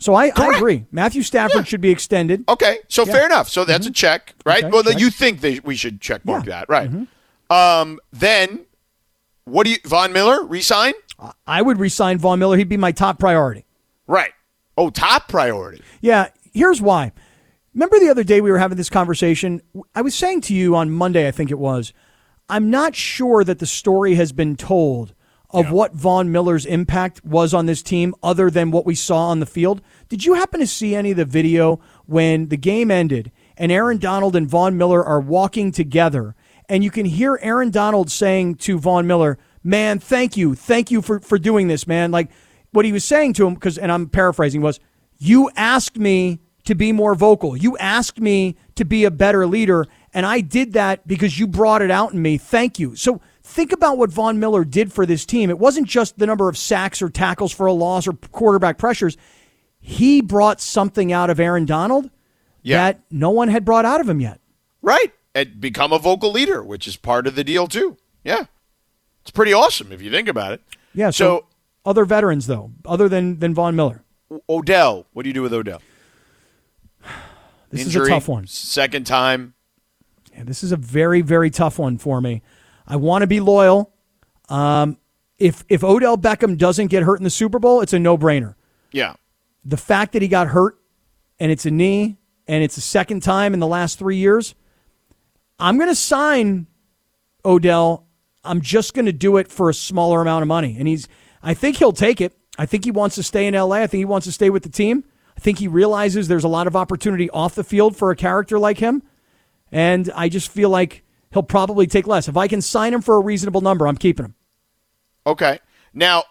[0.00, 0.86] So I, I agree.
[0.92, 2.44] Matthew Stafford should be extended.
[2.48, 3.48] Okay, so fair enough.
[3.48, 4.62] So that's a check, right?
[4.62, 5.00] Okay, well, then check.
[5.02, 6.64] you think they, we should check mark Yeah.
[6.64, 6.90] that, right?
[7.50, 8.64] Um, then
[9.44, 10.92] what do you Von Miller resign?
[11.46, 12.56] I would resign Von Miller.
[12.56, 13.64] He'd be my top priority.
[14.06, 14.30] Right.
[14.76, 15.82] Oh, top priority.
[16.00, 17.10] Yeah, here's why.
[17.74, 19.60] Remember the other day we were having this conversation?
[19.96, 21.92] I was saying to you on Monday, I think it was,
[22.48, 25.14] I'm not sure that the story has been told
[25.50, 29.40] of what Von Miller's impact was on this team other than what we saw on
[29.40, 29.80] the field.
[30.08, 33.98] Did you happen to see any of the video when the game ended and Aaron
[33.98, 36.34] Donald and Von Miller are walking together
[36.68, 40.54] and you can hear Aaron Donald saying to Von Miller, "Man, thank you.
[40.54, 42.28] Thank you for for doing this, man." Like
[42.72, 44.78] what he was saying to him cuz and I'm paraphrasing was,
[45.16, 47.56] "You asked me to be more vocal.
[47.56, 49.86] You asked me to be a better leader,
[50.18, 52.36] and I did that because you brought it out in me.
[52.38, 55.48] Thank you." So think about what Von Miller did for this team.
[55.48, 59.16] It wasn't just the number of sacks or tackles for a loss or quarterback pressures.
[59.80, 62.10] He brought something out of Aaron Donald
[62.62, 62.78] Yeah.
[62.78, 64.40] that no one had brought out of him yet.
[64.82, 65.12] Right.
[65.34, 67.96] And become a vocal leader, which is part of the deal too.
[68.24, 68.44] Yeah.
[69.22, 70.62] It's pretty awesome if you think about it.
[70.94, 71.10] Yeah.
[71.10, 71.46] So, So,
[71.86, 74.02] other veterans though, other than than Von Miller,
[74.48, 75.80] Odell, what do you do with Odell?
[77.70, 78.46] this Injury, is a tough one.
[78.46, 79.54] Second time.
[80.38, 82.42] Yeah, this is a very very tough one for me.
[82.86, 83.92] I want to be loyal.
[84.48, 84.96] Um,
[85.36, 88.54] if if Odell Beckham doesn't get hurt in the Super Bowl, it's a no brainer.
[88.92, 89.14] Yeah.
[89.64, 90.78] The fact that he got hurt
[91.40, 94.54] and it's a knee and it's the second time in the last three years,
[95.58, 96.68] I'm going to sign
[97.44, 98.06] Odell.
[98.44, 100.76] I'm just going to do it for a smaller amount of money.
[100.78, 101.08] And he's,
[101.42, 102.32] I think he'll take it.
[102.56, 103.72] I think he wants to stay in LA.
[103.72, 105.02] I think he wants to stay with the team.
[105.36, 108.58] I think he realizes there's a lot of opportunity off the field for a character
[108.58, 109.02] like him.
[109.72, 112.28] And I just feel like he'll probably take less.
[112.28, 114.34] If I can sign him for a reasonable number, I'm keeping him.
[115.26, 115.58] Okay.
[115.92, 116.24] Now,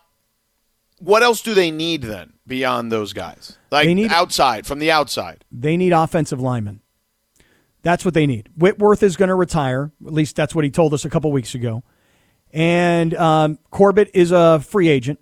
[1.00, 3.58] what else do they need then beyond those guys?
[3.72, 5.46] Like They need- outside, from the outside.
[5.52, 6.82] They need offensive linemen.
[7.84, 8.50] That's what they need.
[8.58, 9.92] Whitworth is going to retire.
[10.06, 11.84] At least that's what he told us a couple weeks ago.
[12.52, 15.20] And um, Corbett is a free agent.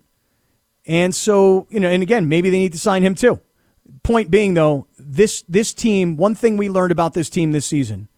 [0.86, 3.40] And so, you know, and again, maybe they need to sign him too.
[4.02, 6.16] Point being, though, this this team.
[6.16, 8.08] One thing we learned about this team this season,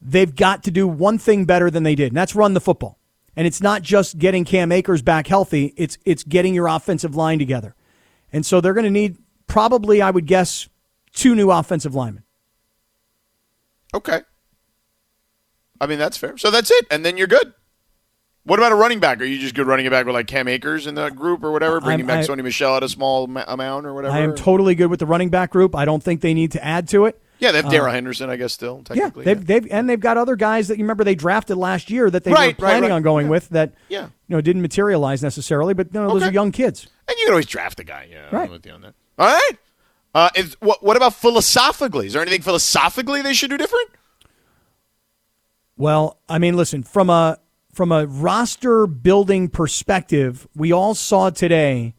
[0.00, 2.98] they've got to do one thing better than they did, and that's run the football.
[3.36, 7.38] And it's not just getting Cam Akers back healthy; it's it's getting your offensive line
[7.38, 7.74] together.
[8.32, 10.68] And so they're going to need probably, I would guess,
[11.12, 12.24] two new offensive linemen.
[13.94, 14.20] Okay.
[15.80, 16.36] I mean, that's fair.
[16.36, 16.86] So that's it.
[16.90, 17.54] And then you're good.
[18.48, 19.20] What about a running back?
[19.20, 21.80] Are you just good running back with like Cam Akers in the group or whatever?
[21.82, 24.14] Bringing I'm- back I- Sony Michel at a small ma- amount or whatever?
[24.14, 25.76] I am totally good with the running back group.
[25.76, 27.20] I don't think they need to add to it.
[27.40, 30.16] yeah, they have Darrell Henderson, I guess, still, Uh, Yeah, they've, they've and they've got
[30.16, 32.82] other guys that you remember they drafted last year that they Right, were right, planning
[32.90, 32.96] right.
[32.96, 33.30] on going Yeah.
[33.30, 34.04] with that Yeah.
[34.28, 36.30] you know didn't materialize necessarily, but you know, those Okay.
[36.30, 36.86] are young kids.
[37.06, 38.08] And you can always draft a guy.
[38.10, 38.46] Yeah, Right.
[38.46, 38.94] I'm with you on that.
[39.18, 39.52] All right.
[40.14, 42.06] Uh, is, what, what about philosophically?
[42.06, 43.90] Is there anything philosophically they should do different?
[45.76, 47.38] Well, I mean, listen from a
[47.72, 51.94] from a roster building perspective, we all saw today.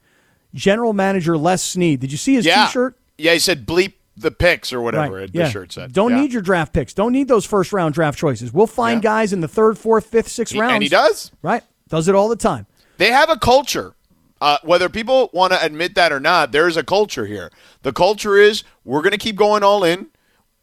[0.54, 2.00] General Manager Les Snead.
[2.00, 2.66] Did you see his Yeah.
[2.66, 2.98] T-shirt?
[3.18, 5.32] Yeah, he said bleep the picks or whatever Right.
[5.32, 5.94] the shirt said.
[5.94, 6.22] Don't Yeah.
[6.22, 6.94] need your draft picks.
[6.94, 8.52] Don't need those first round draft choices.
[8.52, 9.10] We'll find Yeah.
[9.10, 10.74] guys in the third, fourth, fifth, sixth He- rounds.
[10.74, 11.32] And he does.
[11.42, 11.64] Right.
[11.88, 12.66] Does it all the time.
[12.98, 13.94] They have a culture.
[14.42, 17.52] Uh, whether people want to admit that or not, there is a culture here.
[17.84, 20.08] The culture is we're going to keep going all in.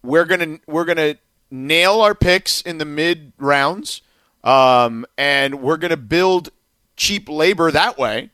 [0.02, 1.16] We're gonna we're gonna
[1.50, 4.02] nail our picks in the mid rounds,
[4.46, 6.50] um, and we're gonna build
[6.96, 8.30] cheap labor that way,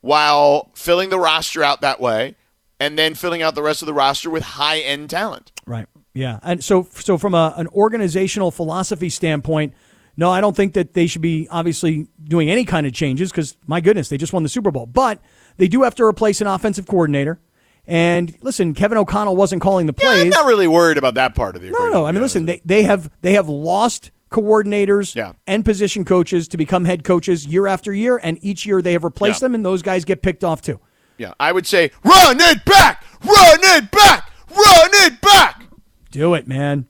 [0.00, 2.36] while filling the roster out that way,
[2.80, 5.52] and then filling out the rest of the roster with high end talent.
[5.66, 5.86] Right.
[6.14, 6.38] Yeah.
[6.42, 9.74] And so, so from a, an organizational philosophy standpoint,
[10.16, 13.54] no, I don't think that they should be obviously doing any kind of changes because
[13.66, 14.86] my goodness, they just won the Super Bowl.
[14.86, 15.20] But
[15.58, 17.38] they do have to replace an offensive coordinator,
[17.86, 20.30] And listen, Kevin O'Connell wasn't calling the Yeah, I'm plays.
[20.32, 22.06] not really worried about that part of the no, no.
[22.06, 25.32] I mean, to listen, they, they have they have lost coordinators Yeah.
[25.46, 29.04] and position coaches to become head coaches year after year, and each year they have
[29.04, 29.46] replaced Yeah.
[29.48, 30.80] them, and those guys get picked off too.
[31.18, 35.64] yeah, I would say run it back, run it back, run it back.
[36.10, 36.86] Do it, man.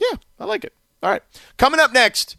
[0.00, 0.72] Yeah, I like it.
[1.02, 1.22] All right.
[1.56, 2.36] Coming up next,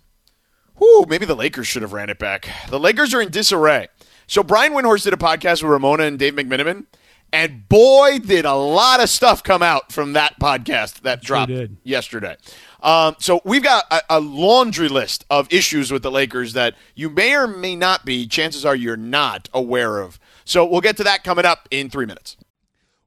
[0.80, 2.48] whoo, maybe the Lakers should have ran it back.
[2.70, 3.88] The Lakers are in disarray.
[4.28, 6.86] So Brian Windhorst did a podcast with Ramona and Dave McMenamin,
[7.34, 11.78] and boy, did a lot of stuff come out from that podcast that dropped did.
[11.84, 12.36] yesterday.
[12.82, 17.10] Um, so we've got a, a laundry list of issues with the Lakers that you
[17.10, 20.20] may or may not be, chances are you're not aware of.
[20.46, 22.38] So we'll get to that coming up in three minutes.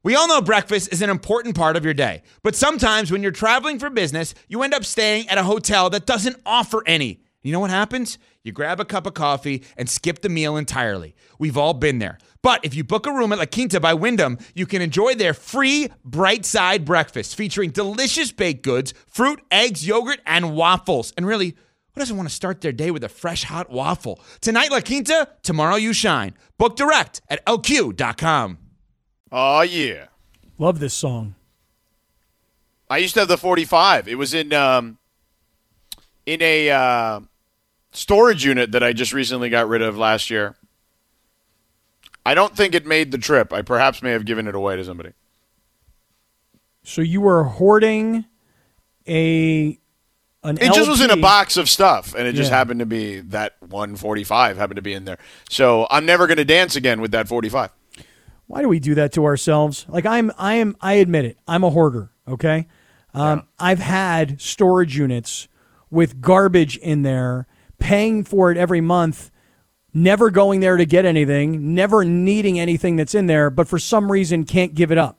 [0.01, 3.31] We all know breakfast is an important part of your day, but sometimes when you're
[3.31, 7.21] traveling for business, you end up staying at a hotel that doesn't offer any.
[7.41, 8.17] You know what happens?
[8.43, 11.15] You grab a cup of coffee and skip the meal entirely.
[11.39, 12.19] We've all been there.
[12.45, 15.33] But if you book a room at La Quinta by Wyndham, you can enjoy their
[15.33, 21.11] free bright side breakfast featuring delicious baked goods, fruit, eggs, yogurt, and waffles.
[21.17, 21.55] And really,
[21.93, 24.19] who doesn't want to start their day with a fresh hot waffle?
[24.41, 26.35] Tonight, La Quinta, tomorrow, you shine.
[26.59, 28.59] Book direct at lq.com.
[29.31, 30.05] Oh, yeah.
[30.59, 31.33] Love this song.
[32.91, 34.07] I used to have the 45.
[34.07, 34.99] It was in um,
[36.27, 37.21] in a uh,
[37.91, 40.55] storage unit that I just recently got rid of last year.
[42.25, 43.53] I don't think it made the trip.
[43.53, 45.11] I perhaps may have given it away to somebody.
[46.83, 48.25] So you were hoarding
[49.07, 49.79] a
[50.43, 53.19] an It just was in a box of stuff, and it just happened to be
[53.21, 55.17] that 145 happened to be in there.
[55.49, 57.71] So I'm never going to dance again with that 45.
[58.47, 59.87] Why do we do that to ourselves?
[59.89, 61.37] Like I'm, I am, I admit it.
[61.47, 62.11] I'm a hoarder.
[62.27, 62.67] Okay,
[63.13, 65.47] um, I've had storage units
[65.89, 67.47] with garbage in there,
[67.79, 69.31] paying for it every month,
[69.95, 74.11] never going there to get anything, never needing anything that's in there, but for some
[74.11, 75.17] reason can't give it up.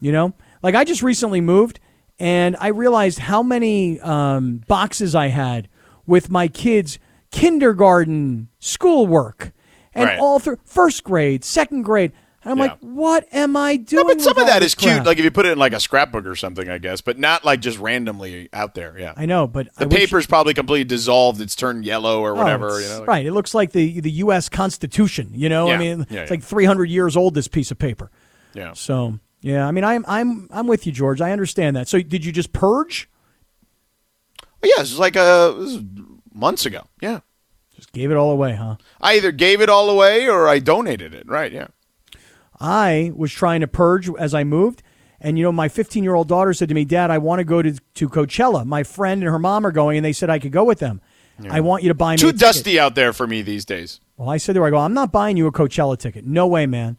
[0.00, 0.32] You know,
[0.62, 1.80] like I just recently moved,
[2.18, 5.68] and I realized how many um, boxes I had
[6.06, 6.98] with my kids'
[7.30, 9.52] kindergarten schoolwork,
[9.92, 10.18] and Right.
[10.18, 12.12] all through first grade, second grade.
[12.42, 12.64] And I'm Yeah.
[12.64, 14.06] like, what am I No, doing?
[14.06, 15.04] but some of that is is cute.
[15.04, 17.44] Like if you put it in like a scrapbook or something, I guess, but not
[17.44, 18.96] like just randomly out there.
[18.98, 19.12] Yeah.
[19.16, 21.40] I know, but The I wish- paper's probably completely dissolved.
[21.40, 22.68] It's turned yellow or Oh, whatever.
[22.78, 23.26] it's- you know, right?
[23.26, 24.48] It looks like the the U.S.
[24.48, 25.30] Constitution.
[25.34, 26.36] You know, I mean, Yeah, it's yeah.
[26.36, 27.34] like 300 years old.
[27.34, 28.10] This piece of paper.
[28.54, 28.72] Yeah.
[28.72, 31.20] So yeah, I mean, I'm I'm I'm with you, George.
[31.20, 31.88] I understand that.
[31.88, 33.08] So did you just purge?
[34.62, 35.82] Yeah, it was like uh this was
[36.32, 36.82] months ago.
[37.02, 37.20] Yeah.
[37.76, 38.76] Just gave it all away, huh?
[39.00, 41.26] I either gave it all away or I donated it.
[41.28, 41.68] Right, yeah.
[42.60, 44.82] I was trying to purge as I moved.
[45.20, 47.44] And you know, my 15 year old daughter said to me, "Dad, I want to
[47.44, 48.64] go to to Coachella.
[48.64, 51.00] My friend and her mom are going, and they said I could go with them.
[51.48, 53.40] I want you to buy me Too a ticket." Too dusty out there for me
[53.40, 54.00] these days.
[54.18, 56.26] Well, I said to her, I go, I'm not buying you a Coachella ticket.
[56.26, 56.98] No way, man.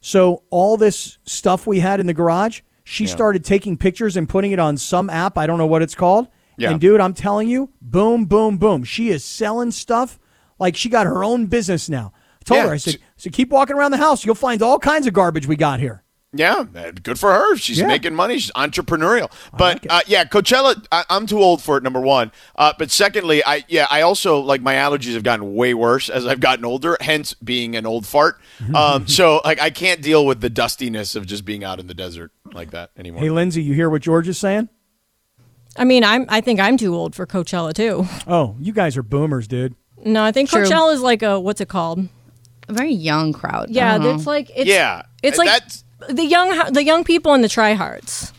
[0.00, 4.52] So all this stuff we had in the garage, she started taking pictures and putting
[4.52, 5.36] it on some app.
[5.36, 6.28] I don't know what it's called.
[6.56, 6.70] Yeah.
[6.70, 8.84] And dude, I'm telling you, boom, boom, boom.
[8.84, 10.20] She is selling stuff
[10.60, 12.12] like she got her own business now.
[12.42, 12.66] I told Yeah.
[12.66, 14.24] her, I said, so keep walking around the house.
[14.24, 16.02] You'll find all kinds of garbage we got here.
[16.34, 16.64] Yeah,
[17.02, 17.56] good for her.
[17.56, 17.86] She's Yeah.
[17.86, 18.38] making money.
[18.38, 19.30] She's entrepreneurial.
[19.52, 20.82] But like uh, yeah, Coachella.
[20.90, 21.82] I, I'm too old for it.
[21.82, 22.32] Number one.
[22.56, 26.26] Uh, but secondly, I yeah, I also like my allergies have gotten way worse as
[26.26, 26.96] I've gotten older.
[27.02, 28.40] Hence, being an old fart.
[28.74, 31.92] Um, so like I can't deal with the dustiness of just being out in the
[31.94, 33.20] desert like that anymore.
[33.20, 34.70] Hey, Lindsay, you hear what George is saying?
[35.76, 38.06] I mean, I'm I think I'm too old for Coachella too.
[38.26, 39.74] Oh, you guys are boomers, dude.
[40.02, 40.62] No, I think True.
[40.64, 42.08] Coachella is like a what's it called?
[42.68, 43.70] A very young crowd.
[43.70, 47.48] Yeah, it's like it's yeah, it's like that's the young the young people and the
[47.48, 48.32] tryhards.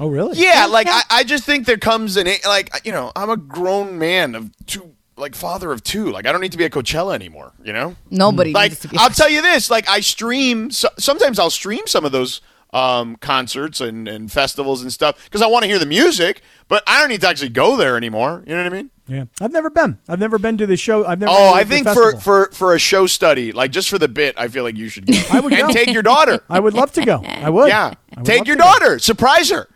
[0.00, 0.38] Oh, really?
[0.38, 0.66] yeah.
[0.66, 4.34] Like I, I just think there comes an like you know I'm a grown man
[4.34, 4.90] of two.
[5.16, 7.94] Like father of two, like I don't need to be at Coachella anymore, you know.
[8.10, 8.96] Nobody like needs to be.
[8.98, 10.72] I'll tell you this: like I stream.
[10.72, 12.40] So, sometimes I'll stream some of those
[12.72, 16.82] um, concerts and, and festivals and stuff because I want to hear the music, but
[16.88, 18.42] I don't need to actually go there anymore.
[18.44, 18.90] You know what I mean?
[19.06, 19.24] Yeah.
[19.40, 19.98] I've never been.
[20.08, 21.04] I've never been to the show.
[21.04, 24.08] I've never Oh, I think for, for for a show study, like just for the
[24.08, 25.12] bit, I feel like you should go.
[25.32, 25.72] I would and go.
[25.74, 26.42] take your daughter.
[26.48, 27.22] I would love to go.
[27.22, 27.68] I would.
[27.68, 28.68] yeah, I would take your to go.
[28.68, 28.98] daughter.
[28.98, 29.68] Surprise her.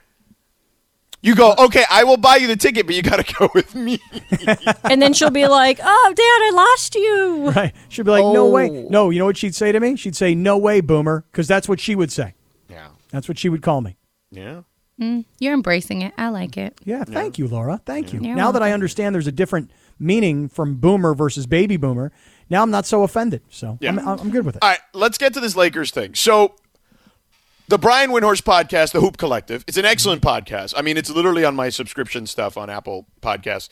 [1.21, 3.75] You go, okay, I will buy you the ticket, but you got to go with
[3.75, 3.99] me.
[4.85, 7.75] and then she'll be like, "Oh, Dad, I lost you." Right.
[7.88, 8.71] She'll be like, no way.
[8.71, 8.87] Oh.
[8.88, 9.97] No, you know what she'd say to me?
[9.97, 12.35] She'd say, no way, boomer, because that's what she would say.
[12.71, 12.88] Yeah.
[13.11, 13.97] That's what she would call me.
[14.31, 14.62] Yeah.
[15.00, 16.12] Mm, you're embracing it.
[16.18, 16.76] I like it.
[16.84, 17.80] Yeah, thank you, Laura.
[17.87, 18.20] Thank you.
[18.20, 22.12] You're now that I understand there's a different meaning from boomer versus baby boomer,
[22.50, 23.42] now I'm not so offended.
[23.48, 23.90] So Yeah.
[23.90, 24.62] I'm, I'm good with it.
[24.62, 26.14] All right, let's get to this Lakers thing.
[26.14, 26.54] So,
[27.68, 30.72] the Brian Windhorst podcast, The Hoop Collective, it's an excellent podcast.
[30.76, 33.68] I mean, it's literally on my subscription stuff on Apple Podcasts.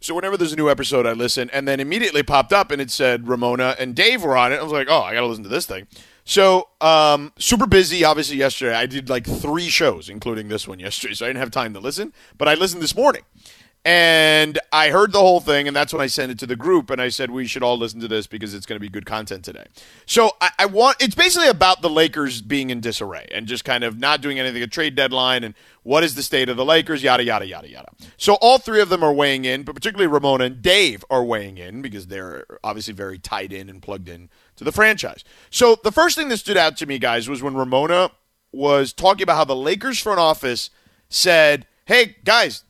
[0.00, 2.90] So whenever there's a new episode, I listen, and then immediately popped up and it
[2.90, 4.56] said Ramona and Dave were on it.
[4.56, 5.86] I was like, oh, I got to listen to this thing.
[6.24, 8.74] So um, super busy, obviously yesterday.
[8.74, 11.80] I did like three shows, including this one yesterday, so I didn't have time to
[11.80, 12.12] listen.
[12.36, 13.22] But I listened this morning,
[13.84, 16.90] and I heard the whole thing, and that's when I sent it to the group,
[16.90, 19.06] and I said we should all listen to this because it's going to be good
[19.06, 19.64] content today.
[20.04, 23.84] So I, I want it's basically about the Lakers being in disarray and just kind
[23.84, 27.02] of not doing anything at trade deadline and what is the state of the Lakers,
[27.02, 27.88] yada yada yada yada.
[28.16, 31.56] So all three of them are weighing in, but particularly Ramona and Dave are weighing
[31.56, 35.24] in because they're obviously very tied in and plugged in to the franchise.
[35.50, 38.10] So the first thing that stood out to me, guys, was when Ramona
[38.52, 40.68] was talking about how the Lakers front office
[41.08, 42.64] said, "Hey guys."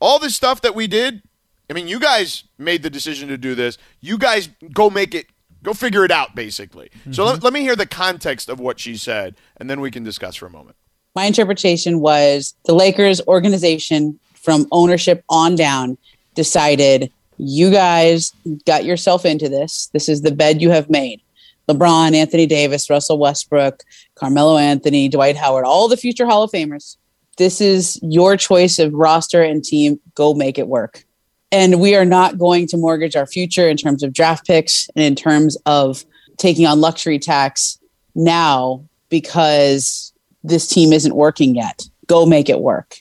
[0.00, 1.22] All this stuff that we did,
[1.70, 3.78] I mean, you guys made the decision to do this.
[4.00, 5.26] You guys go make it,
[5.62, 6.90] go figure it out, basically.
[7.00, 7.12] Mm-hmm.
[7.12, 10.04] So let, let me hear the context of what she said, and then we can
[10.04, 10.76] discuss for a moment.
[11.14, 15.96] My interpretation was the Lakers organization from ownership on down
[16.34, 18.32] decided you guys
[18.66, 19.88] got yourself into this.
[19.92, 21.20] This is the bed you have made.
[21.68, 23.82] LeBron, Anthony Davis, Russell Westbrook,
[24.16, 26.96] Carmelo Anthony, Dwight Howard, all the future Hall of Famers
[27.36, 30.00] this is your choice of roster and team.
[30.14, 31.04] Go make it work.
[31.52, 35.04] And we are not going to mortgage our future in terms of draft picks and
[35.04, 36.04] in terms of
[36.36, 37.78] taking on luxury tax
[38.14, 41.82] now because this team isn't working yet.
[42.06, 43.00] Go make it work.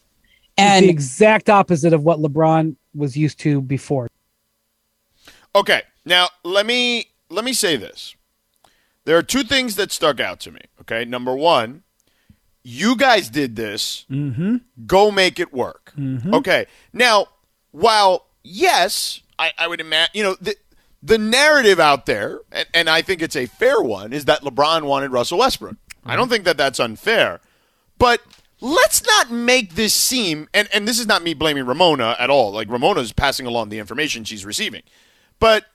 [0.58, 4.08] And it's the exact opposite of what LeBron was used to before.
[5.56, 5.82] Okay.
[6.06, 8.16] Now, let me let me say this.
[9.06, 10.62] There are two things that stuck out to me.
[10.82, 11.06] Okay.
[11.06, 11.84] Number one,
[12.64, 14.06] you guys did this.
[14.10, 14.58] Mm-hmm.
[14.86, 15.94] Go make it work.
[15.98, 16.34] Mm-hmm.
[16.36, 16.66] Okay.
[16.94, 17.28] Now,
[17.72, 20.56] while yes, I, I would imagine, you know, the,
[21.02, 24.84] the narrative out there, and, and, I think it's a fair one, is that LeBron
[24.84, 25.74] wanted Russell Westbrook.
[25.76, 26.10] Mm-hmm.
[26.10, 27.42] I don't think that that's unfair.
[27.98, 28.22] But
[28.62, 32.52] let's not make this seem, and, and this is not me blaming Ramona at all.
[32.52, 34.84] Like, Ramona's passing along the information she's receiving.
[35.40, 35.66] But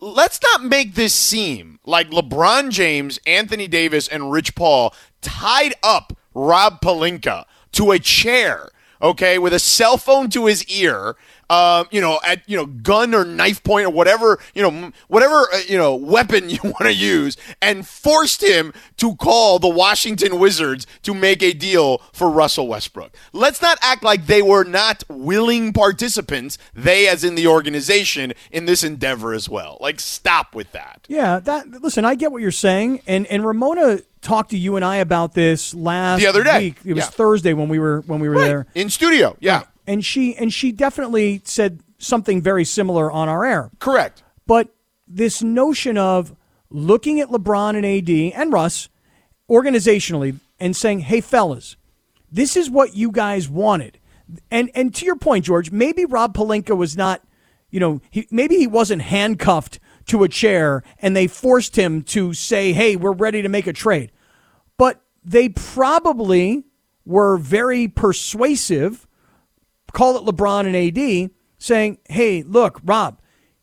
[0.00, 6.16] let's not make this seem like LeBron James, Anthony Davis, and Rich Paul tied up
[6.34, 8.68] Rob Pelinka to a chair,
[9.00, 11.16] okay, with a cell phone to his ear
[11.50, 15.48] um, you know, at you know, gun or knife point or whatever, you know, whatever
[15.52, 20.38] uh, you know weapon you want to use, and forced him to call the Washington
[20.38, 23.14] Wizards to make a deal for Russell Westbrook.
[23.32, 28.66] Let's not act like they were not willing participants, they as in the organization, in
[28.66, 29.76] this endeavor as well.
[29.80, 31.04] Like, stop with that.
[31.08, 31.68] Yeah, that.
[31.82, 35.34] Listen, I get what you're saying, and and Ramona talked to you and I about
[35.34, 36.58] this last the other day.
[36.58, 36.76] Week.
[36.84, 37.10] It was yeah.
[37.10, 38.44] Thursday when we were when we were right.
[38.44, 39.36] there in studio.
[39.40, 39.58] Yeah.
[39.58, 43.70] Right and she and she definitely said something very similar on our air.
[43.80, 44.22] Correct.
[44.46, 44.68] But
[45.08, 46.36] this notion of
[46.70, 48.88] looking at LeBron and AD and Russ
[49.50, 51.76] organizationally and saying, "Hey fellas,
[52.30, 53.98] this is what you guys wanted."
[54.48, 57.22] And and to your point, George, maybe Rob Pelinka was not,
[57.70, 62.32] you know, he, maybe he wasn't handcuffed to a chair and they forced him to
[62.32, 64.12] say, "Hey, we're ready to make a trade."
[64.78, 66.62] But they probably
[67.04, 69.08] were very persuasive
[69.92, 73.20] call it LeBron and AD, saying, hey, look, Rob,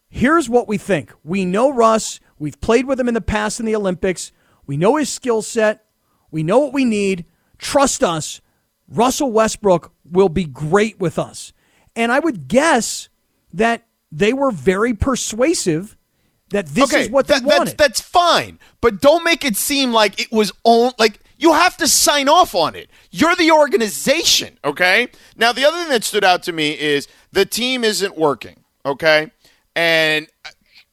[0.09, 1.11] here's what we think.
[1.23, 2.19] We know Russ.
[2.39, 4.31] We've played with him in the past in the Olympics.
[4.65, 5.85] We know his skill set.
[6.31, 7.25] We know what we need.
[7.57, 8.41] Trust us.
[8.87, 11.53] Russell Westbrook will be great with us.
[11.95, 13.09] And I would guess
[13.53, 15.97] that they were very persuasive
[16.49, 17.77] that this okay, is what that, they wanted.
[17.77, 21.77] That's, that's fine, but don't make it seem like it was on like you have
[21.77, 22.89] to sign off on it.
[23.11, 25.09] You're the organization, okay?
[25.35, 29.31] Now, the other thing that stood out to me is the team isn't working, okay?
[29.75, 30.49] And uh,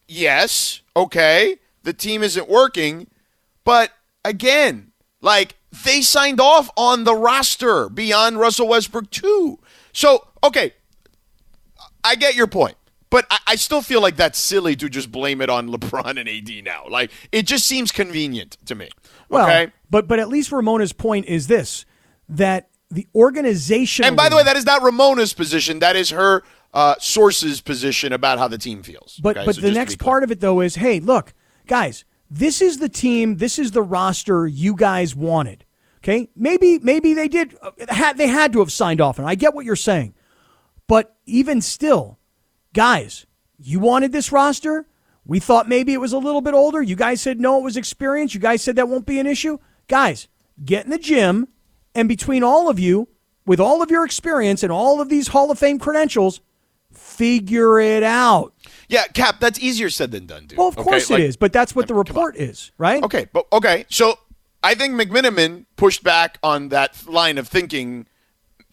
[0.06, 3.08] yes, okay, the team isn't working,
[3.64, 3.90] but
[4.24, 9.58] again, like they signed off on the roster beyond Russell Westbrook, too.
[9.92, 10.74] So, okay,
[12.04, 12.76] I get your point.
[13.14, 16.28] But I, I, still feel like that's silly to just blame it on LeBron and
[16.28, 16.84] AD now.
[16.90, 18.90] Like it just seems convenient to me.
[19.34, 19.72] Well, okay?
[19.90, 21.84] but but at least Ramona's point is this:
[22.28, 24.04] that the organization.
[24.04, 25.80] And by the way, that is not Ramona's position.
[25.80, 26.42] That is her
[26.72, 29.20] uh, source's position about how the team feels.
[29.22, 29.46] But okay?
[29.46, 31.32] but so the next part of it though is, hey, look,
[31.66, 33.36] guys, this is the team.
[33.36, 35.64] This is the roster you guys wanted.
[35.98, 39.36] Okay, maybe maybe they did uh, had they had to have signed off, and I
[39.36, 40.14] get what you're saying,
[40.86, 42.18] but even still
[42.74, 43.26] guys,
[43.58, 44.86] you wanted this roster.
[45.26, 46.82] We thought maybe it was a little bit older.
[46.82, 48.34] You guys said no, it was experience.
[48.34, 49.58] You guys said that won't be an issue.
[49.88, 50.28] Guys,
[50.64, 51.48] get in the gym,
[51.94, 53.08] and between all of you,
[53.46, 56.40] with all of your experience and all of these Hall of Fame credentials,
[56.92, 58.54] figure it out.
[58.88, 60.58] Yeah, Kap, that's easier said than done, dude.
[60.58, 61.14] Well, of course okay?
[61.14, 63.02] it like, is, but that's what the report is, right?
[63.02, 64.18] Okay, but okay, so
[64.62, 68.06] I think McMenamin pushed back on that line of thinking,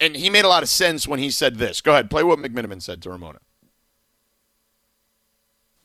[0.00, 1.80] and he made a lot of sense when he said this.
[1.80, 3.38] Go ahead, play what McMenamin said to Ramona.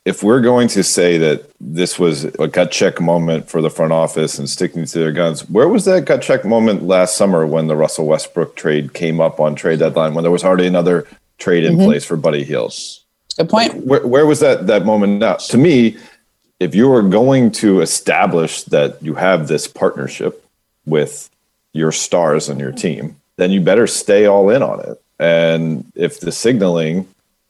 [0.07, 3.91] If we're going to say that this was a gut check moment for the front
[3.91, 7.67] office and sticking to their guns, where was that gut check moment last summer when
[7.67, 11.05] the Russell Westbrook trade came up on trade deadline when there was already another
[11.39, 11.83] trade in Mhm.
[11.87, 12.73] place for Buddy Hield?
[13.37, 13.85] Good point.
[13.85, 15.33] Where, where was that that moment now?
[15.33, 15.97] To me,
[16.61, 20.41] if you are going to establish that you have this partnership
[20.85, 21.29] with
[21.73, 25.01] your stars on your team, then you better stay all in on it.
[25.19, 27.07] And if the signaling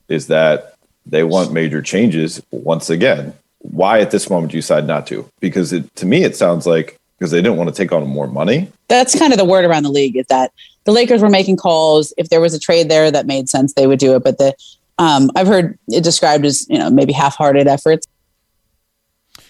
[0.09, 0.73] is that
[1.09, 5.29] they want major changes, once again, why at this moment do you decide not to?
[5.39, 8.27] Because it, to me, it sounds like because they didn't want to take on more
[8.27, 8.71] money.
[8.87, 10.51] That's kind of the word around the league is that
[10.83, 12.13] the Lakers were making calls.
[12.17, 14.23] If there was a trade there that made sense, they would do it.
[14.23, 14.53] But the
[14.99, 18.07] um, I've heard it described as you know maybe half-hearted efforts.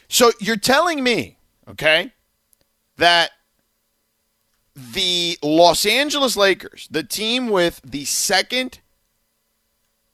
[0.09, 1.37] So you're telling me,
[1.69, 2.13] okay,
[2.97, 3.31] that
[4.75, 8.79] the Los Angeles Lakers, the team with the second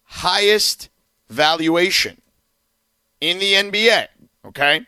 [0.04, 0.90] highest
[1.34, 2.22] valuation
[3.20, 4.08] in the NBA,
[4.46, 4.86] okay?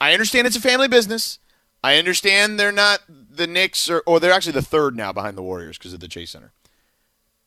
[0.00, 1.38] I understand it's a family business.
[1.82, 5.42] I understand they're not the Knicks or, or they're actually the third now behind the
[5.42, 6.52] Warriors because of the Chase Center.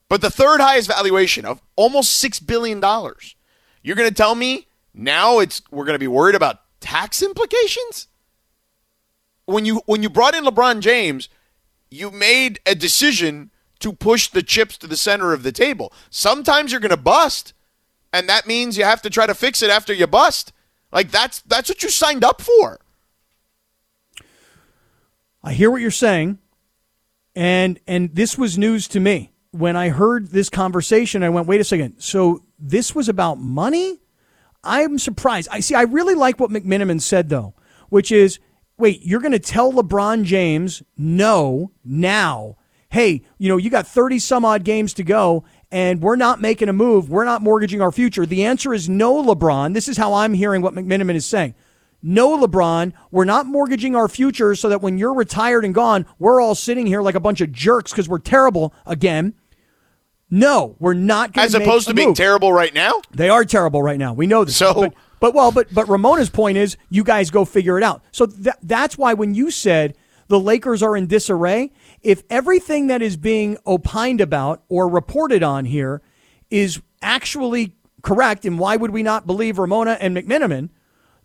[0.08, 3.36] But the third highest valuation of almost six billion dollars.
[3.82, 8.08] You're going to tell me now it's we're going to be worried about tax implications?
[9.44, 11.28] When you when you brought in LeBron James,
[11.90, 15.92] you made a decision to push the chips to the center of the table.
[16.10, 17.54] Sometimes you're going to bust,
[18.12, 20.52] and that means you have to try to fix it after you bust.
[20.92, 22.80] Like that's that's what you signed up for.
[25.42, 26.38] I hear what you're saying,
[27.34, 31.22] and and this was news to me when I heard this conversation.
[31.22, 32.00] I went, wait a second.
[32.00, 34.00] So this was about money?
[34.62, 35.48] I'm surprised.
[35.50, 35.74] I see.
[35.74, 37.54] I really like what McMenamin said though,
[37.88, 38.38] which is,
[38.76, 42.56] wait, you're going to tell LeBron James no now?
[42.90, 45.44] Hey, you know, you got 30 some odd games to go.
[45.72, 47.08] And we're not making a move.
[47.08, 48.26] We're not mortgaging our future.
[48.26, 49.72] The answer is no, LeBron.
[49.74, 51.54] This is how I'm hearing what McMenamin is saying.
[52.02, 56.40] No, LeBron, we're not mortgaging our future so that when you're retired and gone, we're
[56.40, 59.34] all sitting here like a bunch of jerks because we're terrible again.
[60.30, 63.02] No, we're not going As opposed to being terrible right now?
[63.10, 64.14] They are terrible right now.
[64.14, 64.56] We know this.
[64.56, 68.02] So, but, but well, but but Ramona's point is, you guys go figure it out.
[68.12, 69.96] So that that's why when you said
[70.28, 75.64] the Lakers are in disarray, if everything that is being opined about or reported on
[75.64, 76.02] here
[76.50, 80.70] is actually correct, and why would we not believe Ramona and McMenamin?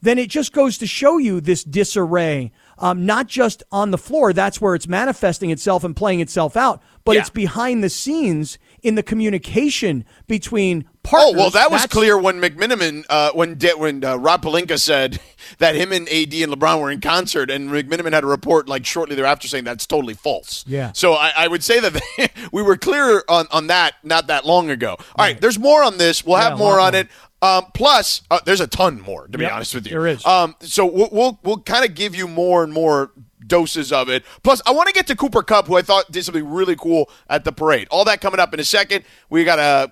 [0.02, 4.34] Then it just goes to show you this disarray, um, not just on the floor.
[4.34, 7.22] That's where it's manifesting itself and playing itself out, but Yeah.
[7.22, 11.34] it's behind the scenes in the communication between partners.
[11.36, 15.20] Oh well, that was clear when McMenamin, uh, when De- when uh, Rob Pelinka said
[15.60, 18.86] that him and AD and LeBron were in concert, and McMenamin had a report like
[18.86, 20.66] shortly thereafter saying that's totally false.
[20.68, 20.92] Yeah.
[20.94, 22.02] So I, I would say that
[22.52, 24.96] we were clear on, on that not that long ago.
[25.00, 26.26] All right, there's more on this.
[26.26, 27.02] We'll Yeah, have more on more.
[27.02, 27.08] it.
[27.42, 29.92] Um, plus, uh, there's a ton more to be Yep, honest with you.
[29.92, 30.26] there is.
[30.26, 33.12] Um, so we'll we'll, we'll kind of give you more and more
[33.46, 34.24] doses of it.
[34.42, 37.12] Plus, I want to get to Cooper Kupp, who I thought did something really cool
[37.30, 37.88] at the parade.
[37.92, 39.06] All that coming up in a second.
[39.30, 39.92] We got a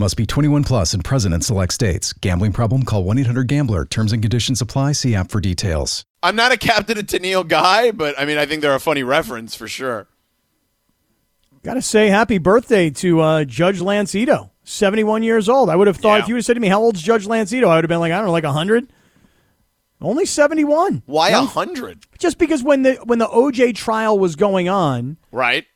[0.00, 2.14] Must be 21 plus and present in select states.
[2.14, 2.84] Gambling problem?
[2.84, 3.84] Call 1 800 Gambler.
[3.84, 4.92] Terms and conditions apply.
[4.92, 6.06] See app for details.
[6.22, 9.02] I'm not a Captain and Tennille guy, but I mean, I think they're a funny
[9.02, 10.08] reference for sure.
[11.62, 15.68] Got to say happy birthday to uh, Judge Lance Ito, 71 years old.
[15.68, 16.22] I would have thought Yeah.
[16.22, 17.68] if you would have said to me, how old's Judge Lance Ito?
[17.68, 18.90] I would have been like, I don't know, like 100.
[20.00, 21.02] Only 71.
[21.04, 22.04] Why hundred?
[22.18, 25.66] Just because when the when the OJ trial was going on, Right?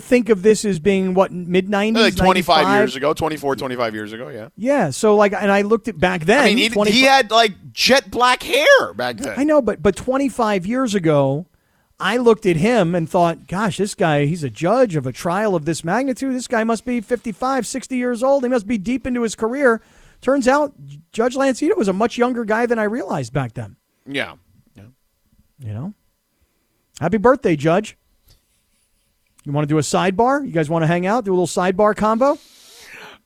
[0.00, 2.80] Think of this as being what mid 90s, Like 25 95?
[2.80, 4.48] years ago, 24, 25 years ago, yeah.
[4.56, 6.42] Yeah, so like, and I looked at back then.
[6.44, 9.34] I mean, he, 20 he had like jet black hair back then.
[9.38, 11.46] I know, but but 25 years ago,
[11.98, 15.54] I looked at him and thought, gosh, this guy, he's a judge of a trial
[15.54, 16.34] of this magnitude.
[16.34, 18.42] This guy must be 55, 60 years old.
[18.42, 19.80] He must be deep into his career.
[20.20, 20.72] Turns out
[21.12, 23.76] Judge Lance Ito was a much younger guy than I realized back then.
[24.06, 24.34] Yeah.
[24.74, 24.84] yeah.
[25.58, 25.94] You know?
[27.00, 27.96] Happy birthday, Judge.
[29.44, 30.44] You want to do a sidebar?
[30.44, 32.38] You guys want to hang out, do a little sidebar combo?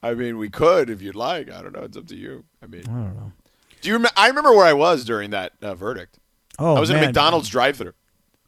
[0.03, 1.51] I mean, we could if you'd like.
[1.51, 1.83] I don't know.
[1.83, 2.45] It's up to you.
[2.63, 3.33] I mean, I don't know.
[3.81, 4.15] Do you remember?
[4.17, 6.19] I remember where I was during that uh, verdict.
[6.59, 7.01] Oh, I was in a.
[7.01, 7.95] McDonald's drive-through.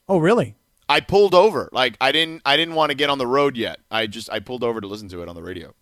[0.09, 0.57] Oh, really?
[0.89, 1.69] I pulled over.
[1.73, 2.43] Like I didn't.
[2.45, 3.79] I didn't want to get on the road yet.
[3.91, 5.73] I just I pulled over to listen to it on the radio.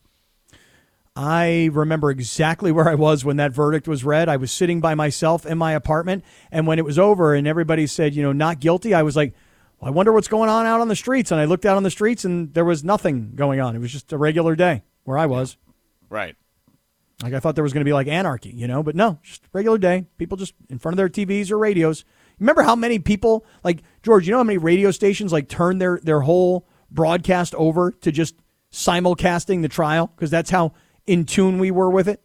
[1.17, 4.29] I remember exactly where I was when that verdict was read.
[4.29, 7.89] I was sitting by myself in my apartment, and when it was over and everybody
[7.89, 9.35] said, you know, not guilty, I was like,
[9.81, 11.31] well, I wonder what's going on out on the streets.
[11.31, 13.77] And I looked out on the streets, and there was nothing going on.
[13.77, 15.57] It was just a regular day where I was.
[16.09, 16.37] Right.
[17.23, 19.43] Like I thought there was going to be like anarchy, you know, but no, just
[19.53, 20.07] regular day.
[20.19, 22.05] People just in front of their TVs or radios.
[22.39, 25.99] Remember how many people, like George, you know how many radio stations like turn their
[26.03, 28.37] their whole broadcast over to just
[28.71, 30.73] simulcasting the trial because that's how
[31.07, 32.23] in tune we were with it.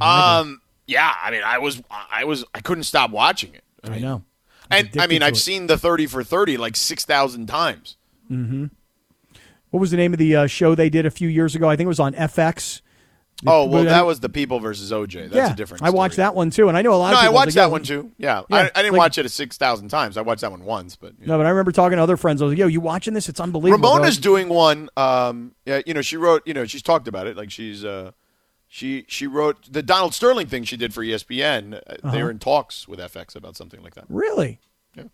[0.00, 0.62] Um.
[0.86, 1.12] Yeah.
[1.22, 1.82] I mean, I was.
[1.90, 2.46] I was.
[2.54, 3.64] I couldn't stop watching it.
[3.84, 4.24] I, know.
[4.70, 5.36] And I mean, I've it.
[5.36, 7.96] seen the thirty for thirty like six thousand times.
[8.30, 8.66] Mm-hmm.
[9.70, 11.68] What was the name of the uh, show they did a few years ago?
[11.68, 12.80] I think it was on FX.
[13.46, 15.30] Oh well, that was the People versus OJ.
[15.30, 15.82] That's yeah, a different.
[15.82, 17.54] I watched that one too, and I know a lot No, of I watched like,
[17.54, 18.10] that one too.
[18.18, 20.18] Yeah, Yeah, I, I didn't like- watch it six thousand times.
[20.18, 22.42] I watched that one once, but No, but I remember talking to other friends.
[22.42, 23.30] I was like, "Yo, you watching this?
[23.30, 24.90] It's unbelievable." Ramona's bro." doing one.
[24.96, 26.42] Um, yeah, you know, she wrote.
[26.46, 27.36] You know, she's talked about it.
[27.36, 27.82] Like she's.
[27.84, 28.10] Uh,
[28.72, 31.74] she she wrote the Donald Sterling thing she did for ESPN.
[31.74, 32.18] Uh, They Uh-huh.
[32.24, 34.04] were in talks with FX about something like that.
[34.08, 34.60] Really?
[34.96, 35.04] Yeah.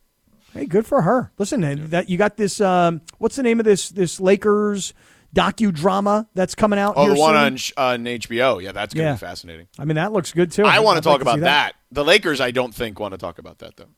[0.52, 1.32] Hey, good for her.
[1.38, 2.60] Listen, that you got this.
[2.60, 4.92] Um, what's the name of this this Lakers
[5.34, 6.94] docudrama that's coming out?
[6.96, 8.62] Oh, the one on sh- on HBO.
[8.62, 9.12] Yeah, that's gonna Yeah.
[9.14, 9.68] be fascinating.
[9.78, 10.64] I mean, that looks good too.
[10.64, 11.74] I want to talk like about see that.
[11.92, 13.88] The Lakers, I don't think want to talk about that though.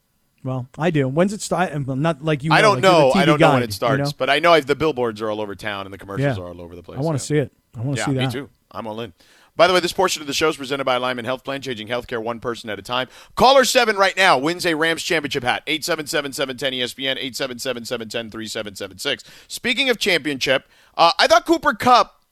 [0.45, 1.09] Well, I do.
[1.09, 1.73] When's it start?
[1.73, 2.53] I'm not like you.
[2.53, 3.11] I don't like know.
[3.13, 4.11] I don't know when it starts, you know?
[4.17, 6.43] but I know the billboards are all over town and the commercials Yeah.
[6.45, 6.99] are all over the place.
[6.99, 7.43] I want to yeah.
[7.43, 7.53] see it.
[7.77, 8.27] I want to yeah, see that.
[8.27, 8.49] me too.
[8.71, 9.13] I'm all in.
[9.59, 11.89] By the way, this portion of the show is presented by Lyman Health Plan, changing
[11.89, 13.09] healthcare one person at a time.
[13.35, 15.67] Caller 7 right now wins a Rams championship hat.
[15.67, 19.25] 877-710-ESPN, 877-710-3776.
[19.49, 22.23] Speaking of championship, uh, I thought Cooper Kupp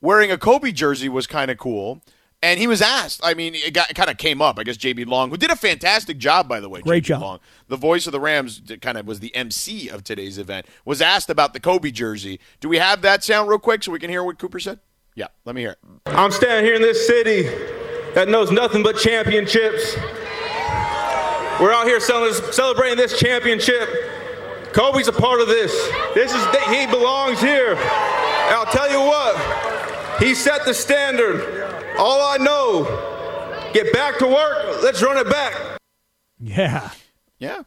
[0.00, 2.00] wearing a Kobe jersey was kind of cool.
[2.42, 3.20] And he was asked.
[3.22, 4.58] I mean, it, got, it kind of came up.
[4.58, 6.80] I guess JB Long, who did a fantastic job, by the way.
[6.80, 7.20] Great job.
[7.20, 10.64] Long, the voice of the Rams, kind of was the MC of today's event.
[10.86, 12.40] Was asked about the Kobe jersey.
[12.58, 14.78] Do we have that sound real quick so we can hear what Cooper said?
[15.14, 15.78] Yeah, let me hear it.
[16.06, 17.42] I'm standing here in this city
[18.14, 19.96] that knows nothing but championships.
[21.60, 23.88] We're out here celebrating this championship.
[24.72, 25.72] Kobe's a part of this.
[26.14, 27.72] This is he belongs here.
[27.72, 29.36] And I'll tell you what,
[30.22, 31.66] he set the standard.
[31.98, 32.84] All I know,
[33.74, 34.82] get back to work.
[34.82, 35.78] Let's run it back.
[36.38, 36.90] Yeah.
[37.38, 37.62] Yeah.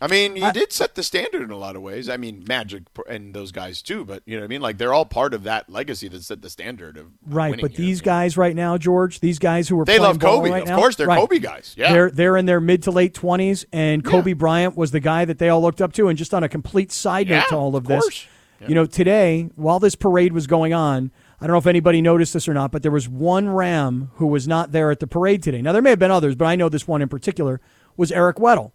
[0.00, 2.08] I mean, he did set the standard in a lot of ways.
[2.08, 4.62] I mean, Magic and those guys too, but you know what I mean?
[4.62, 7.78] Like they're all part of that legacy that set the standard of Right, but here.
[7.78, 10.50] these guys right now, George, these guys who are They love Kobe.
[10.50, 11.18] right Of now, course, they're right.
[11.20, 11.74] Kobe guys.
[11.76, 11.92] Yeah.
[11.92, 15.38] they're they're in their mid to late twenties, and Kobe Bryant was the guy that
[15.38, 16.08] they all looked up to.
[16.08, 18.26] And just on a complete side note to all of, of this, course.
[18.66, 21.10] you know, today while this parade was going on,
[21.42, 24.26] I don't know if anybody noticed this or not, but there was one Ram who
[24.26, 25.60] was not there at the parade today.
[25.62, 27.60] Now there may have been others, but I know this one in particular
[27.96, 28.72] was Eric Weddle,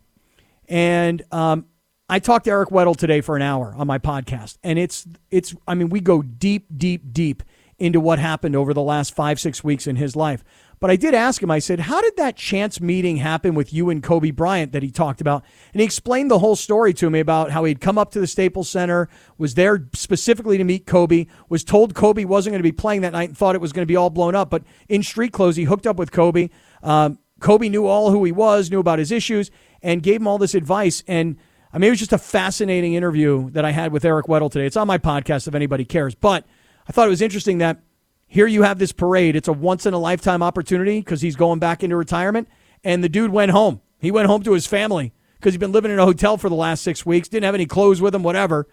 [0.68, 1.66] and um,
[2.08, 5.56] I talked to Eric Weddle today for an hour on my podcast, and it's it's.
[5.68, 7.42] I mean, we go deep, deep, deep
[7.78, 10.44] into what happened over the last five, six weeks in his life.
[10.80, 11.50] But I did ask him.
[11.50, 14.92] I said, "How did that chance meeting happen with you and Kobe Bryant that he
[14.92, 15.44] talked about?"
[15.74, 18.28] And he explained the whole story to me about how he'd come up to the
[18.28, 22.72] Staples Center, was there specifically to meet Kobe, was told Kobe wasn't going to be
[22.72, 24.52] playing that night, and thought it was going to be all blown up.
[24.52, 26.50] But in street clothes, he hooked up with Kobe.
[26.84, 29.52] Um, Kobe knew all who he was, knew about his issues,
[29.86, 31.04] and gave him all this advice.
[31.08, 31.38] And
[31.72, 34.66] I mean, it was just a fascinating interview that I had with Eric Weddle today.
[34.66, 36.16] It's on my podcast if anybody cares.
[36.16, 36.44] But
[36.90, 37.82] I thought it was interesting that
[38.26, 39.36] here you have this parade.
[39.36, 42.50] It's a once in a lifetime opportunity because he's going back into retirement.
[42.84, 43.80] And the dude went home.
[44.00, 46.56] He went home to his family because he'd been living in a hotel for the
[46.56, 48.68] last six weeks, didn't have any clothes with him, whatever.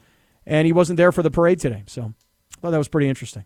[0.47, 1.85] And he wasn't there for the parade today.
[1.87, 2.15] So
[2.57, 3.45] I thought that was pretty interesting.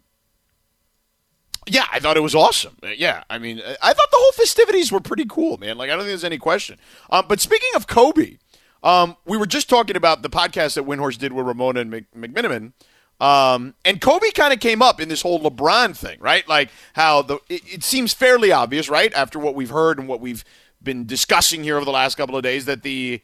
[1.67, 2.77] Yeah, I thought it was awesome.
[2.83, 5.77] Uh, Yeah, I mean, uh, I thought the whole festivities were pretty cool, man.
[5.77, 6.79] Like, I don't think there's any question.
[7.11, 8.39] Um, but speaking of Kobe,
[8.83, 12.11] um, we were just talking about the podcast that Windhorst did with Ramona and Mc-
[12.15, 12.73] McMenamin.
[13.21, 16.47] Um, and Kobe kind of came up in this whole LeBron thing, right?
[16.47, 20.21] Like how the it, it seems fairly obvious, right, after what we've heard and what
[20.21, 20.45] we've
[20.83, 23.23] been discussing here over the last couple of days, that the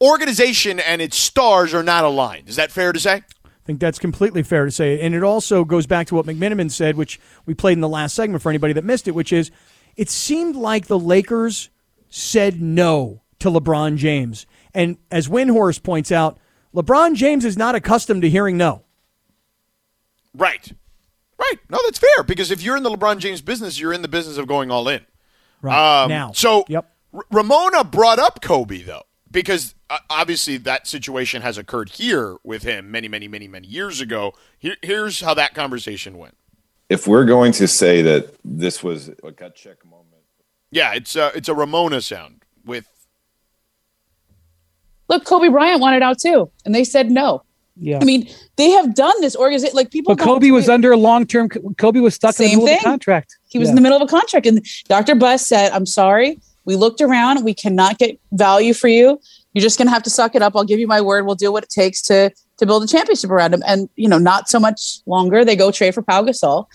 [0.00, 2.48] organization and its stars are not aligned.
[2.48, 3.22] Is that fair to say?
[3.62, 5.00] I think that's completely fair to say.
[5.00, 8.14] And it also goes back to what McMenamin said, which we played in the last
[8.14, 9.50] segment for anybody that missed it, which is
[9.96, 11.70] it seemed like the Lakers
[12.08, 14.46] said no to LeBron James.
[14.74, 16.38] And as Windhorst points out,
[16.74, 18.84] LeBron James is not accustomed to hearing no.
[20.34, 20.72] Right.
[21.38, 21.56] Right.
[21.68, 24.36] No, that's fair because if you're in the LeBron James business, you're in the business
[24.36, 25.04] of going all in.
[25.62, 26.02] Right.
[26.02, 26.32] Um, now.
[26.32, 26.64] So
[27.12, 32.62] R- Ramona brought up Kobe though, because uh, obviously that situation has occurred here with
[32.62, 34.34] him many, many, many, many years ago.
[34.58, 36.36] Here's how that conversation went.
[36.88, 40.06] If we're going to say that this was a gut check moment,
[40.72, 42.86] Yeah, it's a, it's a Ramona sound with
[45.08, 47.42] Look, Kobe Bryant wanted out too, and they said no.
[47.76, 47.98] Yeah.
[48.00, 49.74] I mean, they have done this organization.
[49.74, 50.72] Like people, But Kobe was it.
[50.72, 51.48] under a long term.
[51.48, 53.36] Kobe was stuck in the Same middle of a contract.
[53.48, 53.70] He was Yeah.
[53.70, 55.14] in the middle of a contract, and Dr.
[55.16, 56.38] Buss said, "I'm sorry.
[56.64, 57.44] We looked around.
[57.44, 59.20] We cannot get value for you.
[59.52, 60.54] You're just going to have to suck it up.
[60.54, 61.26] I'll give you my word.
[61.26, 64.18] We'll do what it takes to to build a championship around him." And you know,
[64.18, 65.44] not so much longer.
[65.44, 66.66] They go trade for Pau Gasol,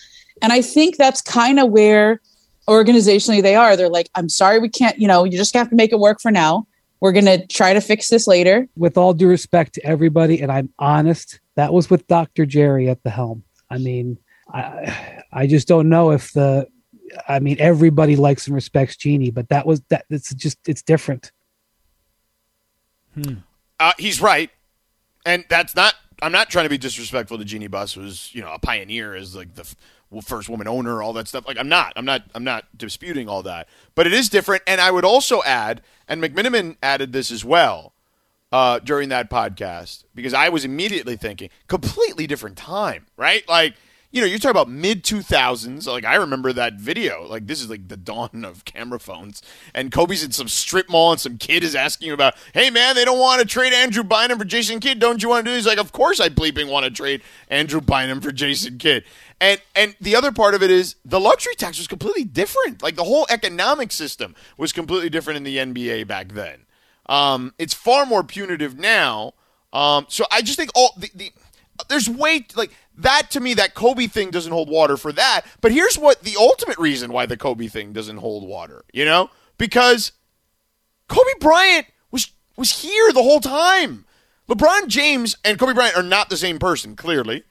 [0.41, 2.21] and I think that's kind of where
[2.67, 3.77] organizationally they are.
[3.77, 4.99] They're like, "I'm sorry, we can't.
[4.99, 6.67] You know, you just have to make it work for now.
[6.99, 10.51] We're going to try to fix this later." With all due respect to everybody, and
[10.51, 12.45] I'm honest, that was with Dr.
[12.45, 13.43] Jerry at the helm.
[13.69, 14.17] I mean,
[14.53, 16.67] I I just don't know if the.
[17.27, 20.05] I mean, everybody likes and respects Jeanie, but that was that.
[20.09, 21.31] It's just it's different.
[23.79, 24.49] Uh, he's right,
[25.25, 25.95] and that's not.
[26.21, 29.35] I'm not trying to be disrespectful to Jeanie Buss, who's you know a pioneer as
[29.35, 31.47] like the f- first woman owner, all that stuff.
[31.47, 31.93] Like I'm not.
[31.95, 32.23] I'm not.
[32.33, 33.67] I'm not disputing all that.
[33.93, 37.93] But it is different, and I would also add, and McMenamin added this as well
[38.51, 43.47] uh, during that podcast because I was immediately thinking completely different time, right?
[43.49, 43.75] Like
[44.11, 45.87] you know, you're talking about mid 2000s.
[45.87, 47.27] Like I remember that video.
[47.27, 49.41] Like this is like the dawn of camera phones,
[49.73, 53.05] and Kobe's in some strip mall, and some kid is asking about, "Hey man, they
[53.05, 54.99] don't want to trade Andrew Bynum for Jason Kidd.
[54.99, 57.81] Don't you want to do?" He's like, "Of course I bleeping want to trade Andrew
[57.81, 59.03] Bynum for Jason Kidd."
[59.41, 62.81] And and the other part of it is the luxury tax was completely different.
[62.81, 66.65] Like the whole economic system was completely different in the NBA back then.
[67.07, 69.33] Um, it's far more punitive now.
[69.73, 71.31] Um, so I just think all the, the
[71.89, 75.41] there's way like that to me that Kobe thing doesn't hold water for that.
[75.61, 78.83] But here's what the ultimate reason why the Kobe thing doesn't hold water.
[78.93, 80.11] You know, because
[81.07, 84.05] Kobe Bryant was was here the whole time.
[84.49, 87.43] LeBron James and Kobe Bryant are not the same person, clearly.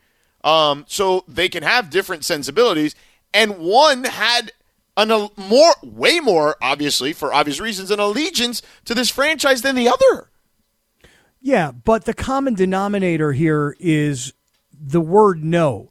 [0.45, 2.95] Um, so they can have different sensibilities,
[3.33, 4.53] and one had
[4.97, 9.75] an a more, way more, obviously for obvious reasons, an allegiance to this franchise than
[9.75, 10.31] the other.
[11.41, 14.33] Yeah, but the common denominator here is
[14.87, 15.91] the word no.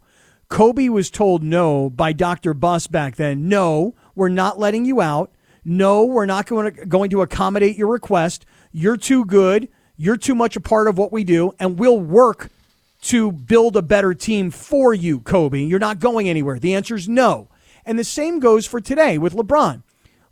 [0.49, 2.53] Kobe was told no by Dr.
[2.53, 3.47] Buss back then.
[3.47, 5.31] No, we're not letting you out.
[5.65, 8.45] No, we're not going to, going to accommodate your request.
[8.71, 9.69] You're too good.
[9.95, 12.49] You're too much a part of what we do, and we'll work
[13.03, 15.63] to build a better team for you, Kobe.
[15.63, 16.59] You're not going anywhere.
[16.59, 17.49] The answer is no.
[17.85, 19.83] And the same goes for today with LeBron.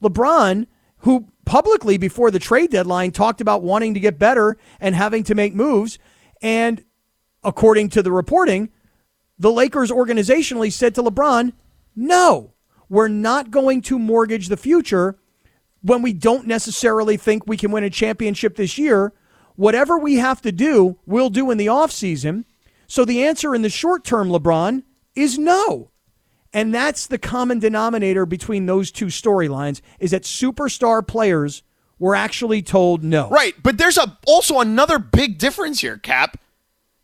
[0.02, 0.68] LeBron,
[1.00, 5.36] who publicly before the trade deadline talked about wanting to get better and having to
[5.36, 6.00] make moves,
[6.42, 6.84] and
[7.44, 8.70] according to the reporting,
[9.38, 11.54] the Lakers organizationally said to LeBron,
[11.96, 12.54] no,
[12.90, 15.18] we're not going to mortgage the future
[15.82, 19.14] when we don't necessarily think we can win a championship this year.
[19.56, 22.46] Whatever we have to do, we'll do in the offseason.
[22.88, 24.84] So the answer in the short term, LeBron,
[25.16, 25.92] is no.
[26.54, 31.64] And that's the common denominator between those two storylines is that superstar players
[31.98, 33.30] were actually told no.
[33.30, 36.38] Right, but there's a also another big difference here, Kap.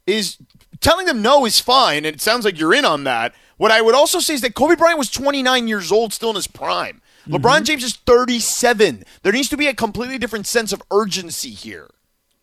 [0.08, 0.38] Is
[0.80, 3.36] telling them no is fine, and it sounds like you're in on that.
[3.58, 6.36] What I would also say is that Kobe Bryant was 29 years old, still in
[6.36, 7.02] his prime.
[7.28, 7.36] Mm-hmm.
[7.36, 9.04] LeBron James is 37.
[9.24, 11.90] There needs to be a completely different sense of urgency here.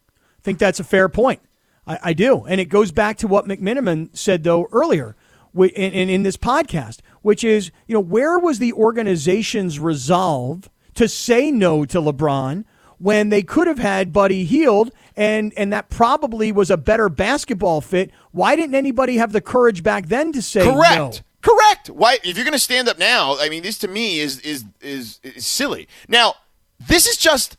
[0.09, 1.41] I think that's a fair point.
[1.87, 2.45] I, I do.
[2.45, 5.17] And it goes back to what McMenamin said, though, earlier
[5.55, 11.09] in, in, in this podcast, which is, you know, where was the organization's resolve to
[11.09, 12.65] say no to LeBron
[13.05, 17.83] when they could have had Buddy Hield and, and that probably was a better basketball
[17.83, 18.11] fit?
[18.33, 20.97] Why didn't anybody have the courage back then to say Correct.
[20.97, 21.13] no?
[21.43, 21.91] Correct.
[21.91, 24.65] Why if you're going to stand up now, I mean this to me is is
[24.81, 25.87] is, is silly.
[26.09, 26.37] Now,
[26.81, 27.59] this is just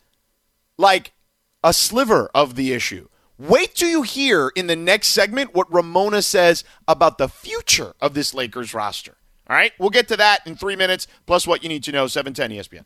[0.79, 1.13] like
[1.63, 3.07] a sliver of the issue.
[3.37, 8.15] Wait till you hear in the next segment what Ramona says about the future of
[8.15, 9.17] this Lakers roster.
[9.47, 9.73] All right?
[9.77, 12.85] We'll get to that in 3 minutes plus what you need to know 710 ESPN.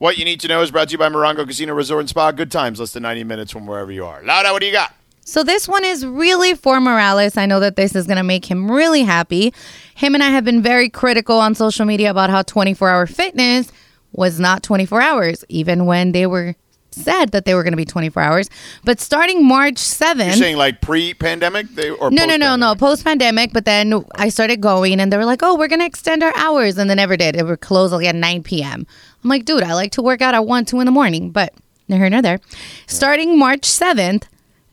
[0.00, 2.30] What you need to know is brought to you by Morongo Casino Resort and Spa.
[2.32, 4.22] Good times, less than 90 minutes from wherever you are.
[4.24, 4.94] Laura, what do you got?
[5.26, 7.36] So this one is really for Morales.
[7.36, 9.52] I know that this is going to make him really happy.
[9.94, 13.70] Him and I have been very critical on social media about how 24-hour fitness
[14.12, 16.56] was not 24 hours, even when they were
[16.92, 18.50] said that they were going to be 24 hours.
[18.84, 22.74] But starting March 7th, You're saying like pre-pandemic they or no, no, no, no.
[22.74, 26.22] Post pandemic, but then I started going, and they were like, "Oh, we're gonna extend
[26.22, 27.36] our hours," and they never did.
[27.36, 28.86] It would close like at 9 p.m.
[29.22, 31.52] I'm like, dude, I like to work out at one, two in the morning, but
[31.88, 32.38] neither here nor there.
[32.86, 34.24] Starting March 7th,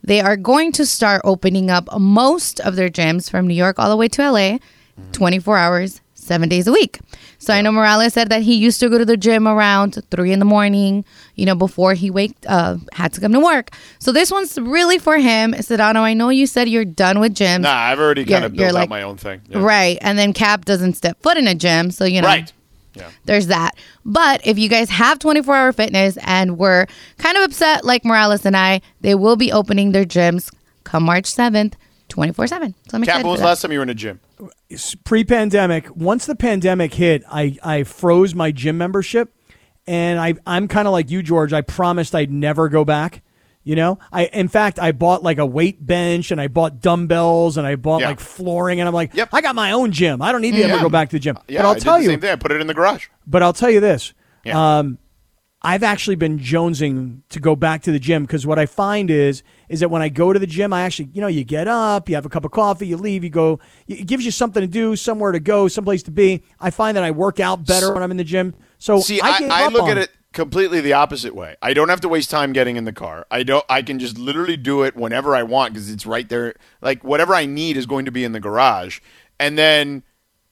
[0.04, 3.90] they are going to start opening up most of their gyms from New York all
[3.90, 4.58] the way to LA,
[5.12, 7.00] 24 hours, seven days a week.
[7.40, 10.32] So I know Morales said that he used to go to the gym around three
[10.32, 13.72] in the morning, you know, before he wake uh, had to come to work.
[14.00, 15.54] So this one's really for him.
[15.54, 17.62] Sedano, I know you said you're done with gyms.
[17.62, 19.42] Nah, I've already kind You're- of built like- out my own thing.
[19.50, 19.60] Yeah.
[19.60, 19.98] Right.
[20.02, 21.92] And then Kap doesn't step foot in a gym.
[21.92, 22.52] So, you know, Right.
[23.26, 23.76] There's that.
[24.06, 26.86] But if you guys have 24 hour fitness and we're
[27.18, 31.26] kind of upset like Morales and I, they will be opening their gyms come March
[31.26, 31.74] 7th,
[32.10, 32.74] 24 7.
[32.90, 33.24] So I'm Kap, excited.
[33.26, 34.20] when was the last time you were in a gym?
[35.04, 39.34] pre-pandemic once the pandemic hit i i froze my gym membership
[39.88, 43.24] and i i'm kind of like you george i promised i'd never go back
[43.68, 47.58] you know i in fact i bought like a weight bench and i bought dumbbells
[47.58, 48.08] and i bought Yeah.
[48.10, 50.68] like flooring and i'm like i got my own gym i don't need to Yeah.
[50.68, 52.32] ever go back to the gym Yeah, but i'll I tell the you same thing.
[52.32, 53.08] I put it in the garage.
[53.28, 54.14] but I'll tell you this.
[54.46, 54.78] Yeah.
[54.80, 54.98] Um,
[55.62, 59.42] I've actually been jonesing to go back to the gym because what I find is
[59.68, 62.08] is that when I go to the gym, I actually, you know, you get up,
[62.08, 63.60] you have a cup of coffee, you leave, you go.
[63.88, 66.44] It gives you something to do, somewhere to go, someplace to be.
[66.60, 68.54] I find that I work out better when I'm in the gym.
[68.78, 71.58] So See, I, I, I, look on at it completely the opposite way.
[71.62, 73.28] I don't have to waste time getting in the car.
[73.30, 73.66] I don't.
[73.68, 76.54] I can just literally do it whenever I want because it's right there.
[76.82, 79.00] Like whatever I need is going to be in the garage,
[79.40, 80.04] and then.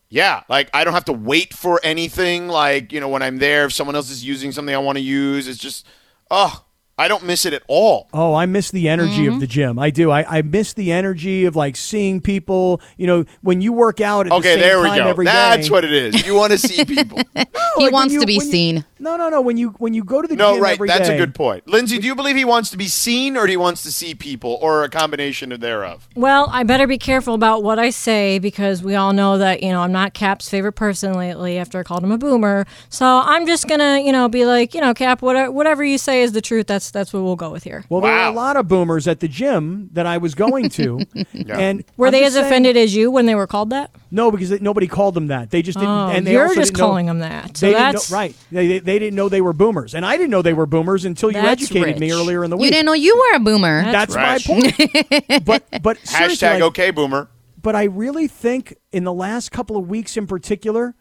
[0.07, 2.47] Yeah, like I don't have to wait for anything.
[2.47, 5.03] Like you know, when I'm there, if someone else is using something I want to
[5.03, 5.85] use, it's just,
[6.29, 6.63] oh,
[6.97, 8.07] I don't miss it at all.
[8.13, 9.33] Oh, I miss the energy Mm-hmm.
[9.33, 9.79] of the gym.
[9.79, 10.11] I do.
[10.11, 12.81] I, I miss the energy of like seeing people.
[12.97, 15.23] You know, when you work out at the Okay, there we go.
[15.23, 16.25] That's day- what it is.
[16.25, 17.17] You want to see people.
[17.35, 17.43] he
[17.85, 18.85] like wants you- to be when you- seen.
[19.05, 19.39] No, no, no.
[19.39, 20.73] When you when you go to the No, gym right.
[20.73, 21.67] every That's a good point.
[21.67, 24.15] Lindsay, do you believe he wants to be seen or do he wants to see
[24.15, 26.07] people or a combination of thereof?
[26.15, 29.69] Well, I better be careful about what I say because we all know that, you
[29.69, 32.65] know, I'm not Kap's favorite person lately after I called him a boomer.
[32.89, 35.99] So I'm just going to, you know, be like, you know, Kap, whatever, whatever you
[35.99, 36.65] say is the truth.
[36.65, 37.85] That's that's what we'll go with here.
[37.89, 40.99] Well, there were a lot of boomers at the gym that I was going to,
[41.49, 43.91] and Were I'm they as saying- offended as you when they were called that?
[44.09, 45.51] No, because it- nobody called them that.
[45.51, 45.89] They just didn't.
[45.93, 47.57] Oh, and they you're also just didn't know- calling them that.
[47.57, 48.35] So they didn't that's- know, right.
[48.51, 51.03] They, they, they didn't know they were boomers, and I didn't know they were boomers
[51.03, 52.67] until you That's educated me earlier in the week.
[52.67, 53.83] You didn't know you were a boomer.
[53.83, 54.73] That's, my point.
[55.45, 57.29] but but seriously, Hashtag like- okay, boomer.
[57.61, 60.95] But I really think in the last couple of weeks in particular,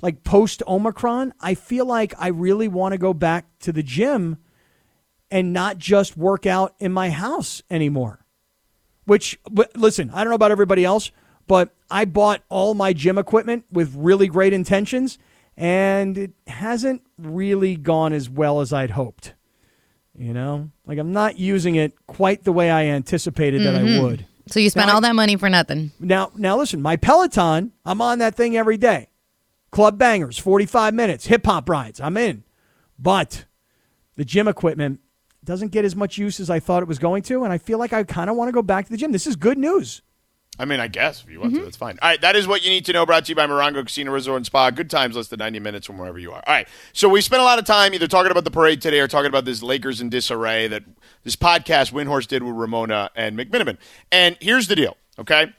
[0.00, 4.36] like post Omicron, I feel like I really want to go back to the gym
[5.28, 8.24] and not just work out in my house anymore.
[9.06, 11.10] Which, but listen, I don't know about everybody else,
[11.48, 15.18] but I bought all my gym equipment with really great intentions,
[15.60, 19.34] and it hasn't really gone as well as I'd hoped.
[20.18, 24.02] You know, like I'm not using it quite the way I anticipated that I Mhm.
[24.02, 24.26] would.
[24.48, 25.92] So you spent Now, all that money for nothing.
[26.00, 29.08] now, now listen, my Peloton, I'm on that thing every day.
[29.70, 32.42] Club bangers, 45 minutes, hip hop rides, I'm in.
[32.98, 33.44] But
[34.16, 35.00] the gym equipment
[35.44, 37.78] doesn't get as much use as I thought it was going to, and I feel
[37.78, 39.12] like I kind of want to go back to the gym.
[39.12, 40.02] This is good news.
[40.60, 41.64] I mean, I guess if you want to, mm-hmm.
[41.64, 41.98] that's fine.
[42.02, 43.06] All right, that is what you need to know.
[43.06, 44.70] Brought to you by Morongo Casino Resort and Spa.
[44.70, 46.42] Good times, less than ninety minutes from wherever you are.
[46.46, 49.00] All right, so we spent a lot of time either talking about the parade today
[49.00, 50.84] or talking about this Lakers in disarray that
[51.24, 53.78] this podcast Windhorst did with Ramona and McMenamin.
[54.12, 55.52] And here's the deal, okay?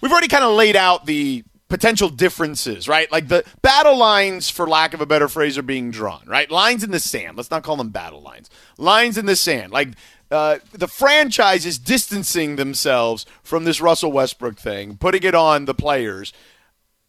[0.00, 3.10] We've already kind of laid out the potential differences, right?
[3.12, 6.50] Like the battle lines, for lack of a better phrase, are being drawn, right?
[6.50, 7.36] Lines in the sand.
[7.36, 8.50] Let's not call them battle lines.
[8.76, 9.70] Lines in the sand.
[9.70, 9.90] Like
[10.30, 15.74] uh, the franchise is distancing themselves from this Russell Westbrook thing, putting it on the
[15.74, 16.32] players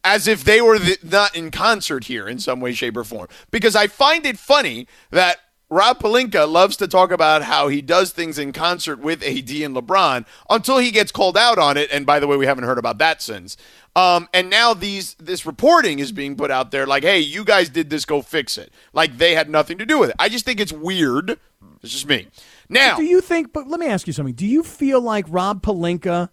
[0.03, 3.27] as if they were the, not in concert here in some way, shape, or form.
[3.51, 5.37] Because I find it funny that
[5.69, 9.75] Rob Pelinka loves to talk about how he does things in concert with AD and
[9.75, 11.89] LeBron until he gets called out on it.
[11.93, 13.55] And by the way, we haven't heard about that since.
[13.95, 17.69] Um, and now these this reporting is being put out there like, hey, you guys
[17.69, 18.73] did this, go fix it.
[18.91, 20.15] Like they had nothing to do with it.
[20.19, 21.39] I just think it's weird.
[21.81, 22.27] It's just me.
[22.71, 24.33] Now, Do you think, but let me ask you something.
[24.33, 26.29] Do you feel like Rob Pelinka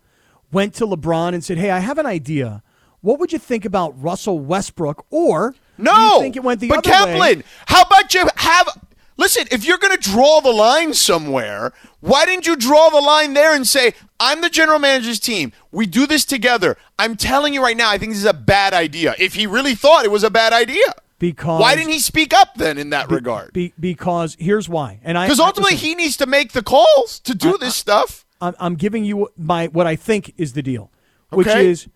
[0.52, 2.62] went to LeBron and said, hey, I have an idea.
[3.00, 5.04] What would you think about Russell Westbrook?
[5.10, 6.80] Or No, think it went the other way.
[6.82, 7.44] but other Kaplan, way?
[7.66, 8.68] how about you have?
[9.16, 13.34] Listen, if you're going to draw the line somewhere, why didn't you draw the line
[13.34, 15.52] there and say, "I'm the general manager's team.
[15.72, 18.74] We do this together." I'm telling you right now, I think this is a bad
[18.74, 19.14] idea.
[19.18, 22.54] If he really thought it was a bad idea, Because why didn't he speak up
[22.54, 23.52] then in that regard?
[23.52, 25.00] Be, because here's why.
[25.02, 27.74] And I Because I- ultimately, listen, he needs to make the calls to do this
[27.74, 28.24] stuff.
[28.40, 30.90] I'm, I'm giving you my what I think is the deal,
[31.30, 31.68] which Okay.
[31.68, 31.88] is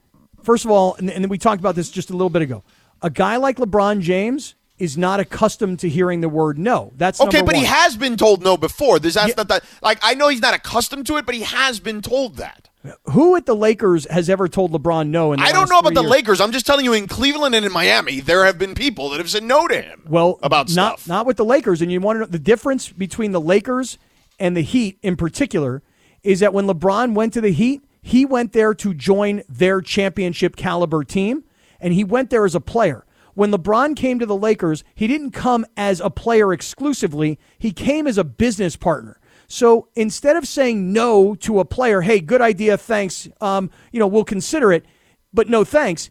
[0.42, 2.64] first of all, and, and we talked about this just a little bit ago.
[3.00, 6.92] A guy like LeBron James is not accustomed to hearing the word no.
[6.96, 8.98] That's Okay, but he has been told no before.
[8.98, 9.62] This that's not that.
[9.82, 12.68] Like I know he's not accustomed to it, but he has been told that.
[13.10, 15.32] Who at the Lakers has ever told LeBron no?
[15.34, 16.10] I don't know about the years?
[16.10, 16.40] Lakers.
[16.40, 19.30] I'm just telling you, in Cleveland and in Miami, there have been people that have
[19.30, 20.02] said no to him.
[20.08, 21.08] Well, about not stuff.
[21.08, 23.98] not with the Lakers, and you want to know the difference between the Lakers
[24.38, 25.82] and the Heat in particular
[26.24, 30.56] is that when LeBron went to the Heat, he went there to join their championship
[30.56, 31.44] caliber team,
[31.80, 33.04] and he went there as a player.
[33.34, 38.06] When LeBron came to the Lakers, he didn't come as a player exclusively, he came
[38.06, 39.18] as a business partner.
[39.52, 44.06] So instead of saying no to a player, hey, good idea, thanks, um, you know,
[44.06, 44.86] we'll consider it,
[45.34, 46.08] but no thanks,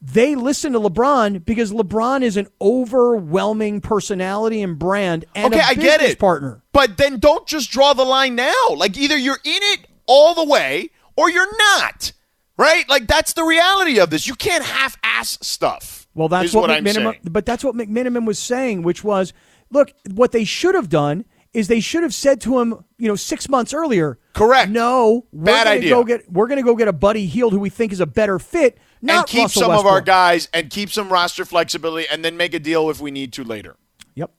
[0.00, 5.66] they listen to LeBron because LeBron is an overwhelming personality and brand and okay, a
[5.66, 6.18] I get business it.
[6.18, 6.62] partner.
[6.72, 8.70] But then don't just draw the line now.
[8.74, 12.12] Like either you're in it all the way or you're not.
[12.56, 12.88] Right?
[12.88, 14.26] Like that's the reality of this.
[14.26, 16.08] You can't half-ass stuff.
[16.14, 17.20] Well, that's what, I'm McMenamin, saying.
[17.24, 19.34] but that's what McMenamin was saying, which was,
[19.70, 21.26] look, what they should have done
[21.58, 24.16] is they should have said to him, you know, six months earlier.
[24.32, 24.70] Correct.
[24.70, 25.90] No, we're Bad gonna idea.
[25.90, 28.06] Go get, we're going to go get a Buddy Hield who we think is a
[28.06, 28.78] better fit.
[29.02, 32.36] Not and keep Russell some of our guys and keep some roster flexibility and then
[32.36, 33.74] make a deal if we need to later.
[34.14, 34.30] Yep.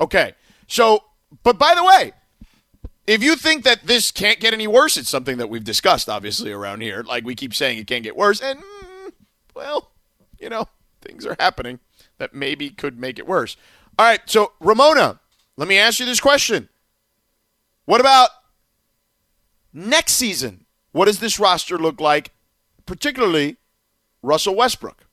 [0.00, 0.34] Okay.
[0.68, 1.02] So,
[1.42, 2.12] but by the way,
[3.08, 6.52] if you think that this can't get any worse, it's something that we've discussed obviously
[6.52, 7.02] around here.
[7.02, 9.12] Like we keep saying it can't get worse and mm,
[9.56, 9.90] well,
[10.38, 10.68] you know,
[11.00, 11.80] things are happening
[12.18, 13.56] that maybe could make it worse.
[13.98, 15.18] All right, so Ramona,
[15.62, 16.68] let me ask you this question.
[17.84, 18.30] What about
[19.72, 20.66] next season?
[20.90, 22.32] What does this roster look like,
[22.84, 23.58] particularly
[24.24, 25.04] Russell Westbrook?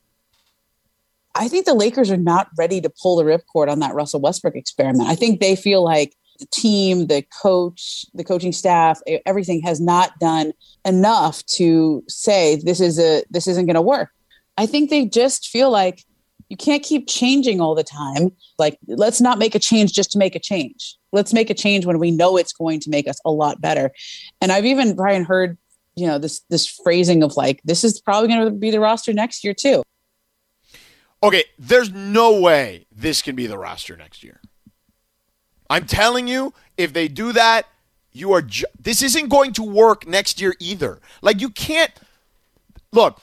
[1.36, 4.56] I think the Lakers are not ready to pull the ripcord on that Russell Westbrook
[4.56, 5.08] experiment.
[5.08, 10.18] I think they feel like the team, the coach, the coaching staff, everything has not
[10.18, 10.52] done
[10.84, 14.08] enough to say this is a this isn't going to work.
[14.58, 16.04] I think they just feel like
[16.50, 18.32] you can't keep changing all the time.
[18.58, 20.96] Like let's not make a change just to make a change.
[21.12, 23.92] Let's make a change when we know it's going to make us a lot better.
[24.42, 25.56] And I've even Brian heard,
[25.94, 29.12] you know, this this phrasing of like this is probably going to be the roster
[29.12, 29.82] next year too.
[31.22, 34.40] Okay, there's no way this can be the roster next year.
[35.68, 37.66] I'm telling you, if they do that,
[38.12, 41.00] you are ju- this isn't going to work next year either.
[41.22, 41.92] Like you can't
[42.92, 43.20] look.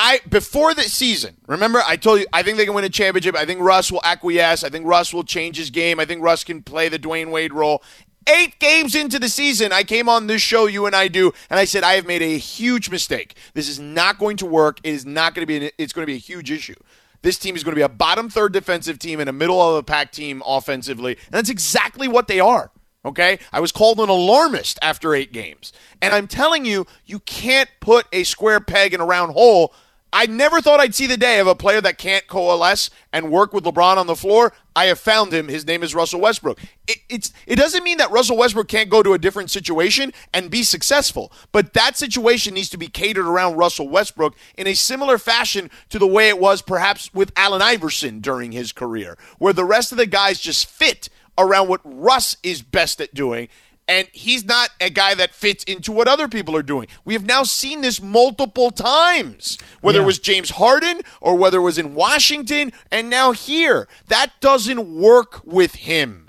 [0.00, 3.34] I before the season, remember I told you I think they can win a championship.
[3.34, 4.62] I think Russ will acquiesce.
[4.62, 5.98] I think Russ will change his game.
[5.98, 7.82] I think Russ can play the Dwyane Wade role.
[8.28, 11.58] Eight games into the season, I came on this show, you and I do, and
[11.58, 13.36] I said I have made a huge mistake.
[13.54, 14.78] This is not going to work.
[14.84, 15.56] It is not going to be.
[15.66, 16.76] An, it's going to be a huge issue.
[17.22, 19.74] This team is going to be a bottom third defensive team and a middle of
[19.74, 22.70] the pack team offensively, and that's exactly what they are.
[23.04, 27.70] Okay, I was called an alarmist after eight games, and I'm telling you, you can't
[27.80, 29.74] put a square peg in a round hole.
[30.12, 33.52] I never thought I'd see the day of a player that can't coalesce and work
[33.52, 34.54] with LeBron on the floor.
[34.74, 35.48] I have found him.
[35.48, 36.58] His name is Russell Westbrook.
[36.86, 40.62] It, it doesn't mean that Russell Westbrook can't go to a different situation and be
[40.62, 45.70] successful, but that situation needs to be catered around Russell Westbrook in a similar fashion
[45.90, 49.92] to the way it was perhaps with Allen Iverson during his career, where the rest
[49.92, 53.48] of the guys just fit around what Russ is best at doing
[53.88, 56.86] and he's not a guy that fits into what other people are doing.
[57.04, 60.04] We have now seen this multiple times, whether Yeah.
[60.04, 63.88] it was James Harden or whether it was in Washington and now here.
[64.08, 66.28] That doesn't work with him.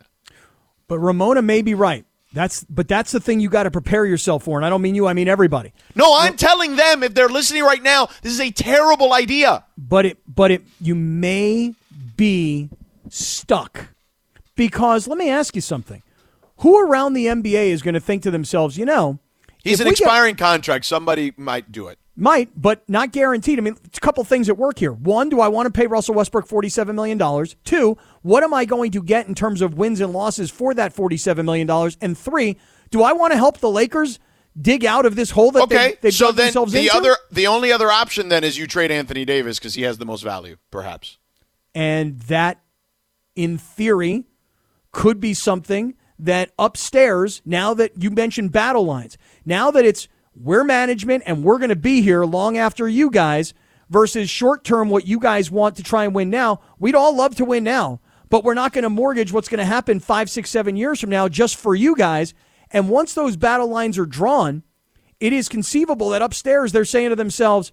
[0.88, 2.06] But Ramona may be right.
[2.32, 4.58] That's but that's the thing you got to prepare yourself for.
[4.58, 5.74] And I don't mean you, I mean everybody.
[5.96, 9.66] No, I'm telling them if they're listening right now, this is a terrible idea.
[9.78, 11.74] But it but it you may
[12.16, 12.70] be
[13.10, 13.88] stuck.
[14.56, 16.04] Because let me ask you something.
[16.60, 19.20] Who around the NBA is going to think to themselves, you know,
[19.64, 20.86] He's an we get- expiring contract.
[20.86, 22.00] Somebody might do it.
[22.16, 23.60] Might, but not guaranteed.
[23.60, 24.92] I mean, it's a couple things at work here.
[24.92, 27.18] One, do I want to pay Russell Westbrook $47 million?
[27.64, 30.94] Two, what am I going to get in terms of wins and losses for that
[30.94, 31.70] $47 million?
[32.02, 32.58] And three,
[32.92, 34.20] do I want to help the Lakers
[34.60, 36.98] dig out of this hole that Okay, they, they've so dug then themselves the into?
[36.98, 40.06] other, the only other option then is you trade Anthony Davis because he has the
[40.06, 41.20] most value, perhaps.
[41.74, 42.60] and that,
[43.36, 44.26] in theory,
[44.92, 50.64] could be something that upstairs, now that you mentioned battle lines, now that it's we're
[50.64, 53.54] management and we're going to be here long after you guys
[53.90, 56.62] versus short term what you guys want to try and win now.
[56.78, 58.00] We'd all love to win now,
[58.30, 61.10] but we're not going to mortgage what's going to happen five, six, seven years from
[61.10, 62.34] now just for you guys.
[62.72, 64.64] And once those battle lines are drawn,
[65.20, 67.72] it is conceivable that upstairs they're saying to themselves,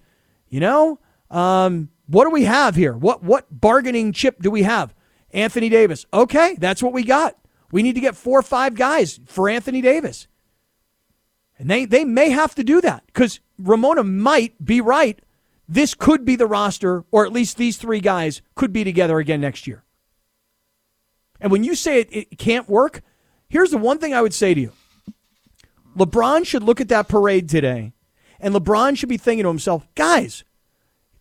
[0.49, 2.93] you know, um, what do we have here?
[2.93, 4.93] What what bargaining chip do we have?
[5.31, 6.05] Anthony Davis.
[6.13, 7.37] Okay, that's what we got.
[7.71, 10.27] We need to get four or five guys for Anthony Davis.
[11.59, 15.19] And they, they may have to do that because Ramona might be right.
[15.67, 19.41] This could be the roster, or at least these three guys could be together again
[19.41, 19.83] next year.
[21.41, 23.01] And when you say it, it can't work,
[23.49, 24.71] here's the one thing I would say to you
[25.97, 27.93] LeBron should look at that parade today,
[28.39, 30.43] and LeBron should be thinking to himself, guys,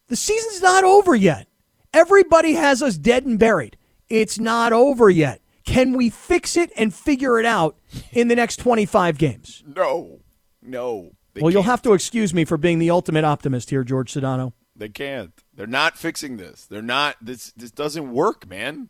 [0.09, 1.49] the season's not over yet.
[1.93, 3.77] Everybody has us dead and buried.
[4.09, 5.41] It's not over yet.
[5.67, 7.77] Can we fix it and figure it out
[8.13, 9.63] in the next 25 games?
[9.67, 10.21] No,
[10.63, 11.11] no.
[11.39, 14.53] Well, you'll have to excuse me for being the ultimate optimist here, George Sedano.
[14.75, 15.33] They can't.
[15.55, 16.67] They're not fixing this.
[16.67, 17.17] They're not.
[17.21, 18.89] This this doesn't work, man.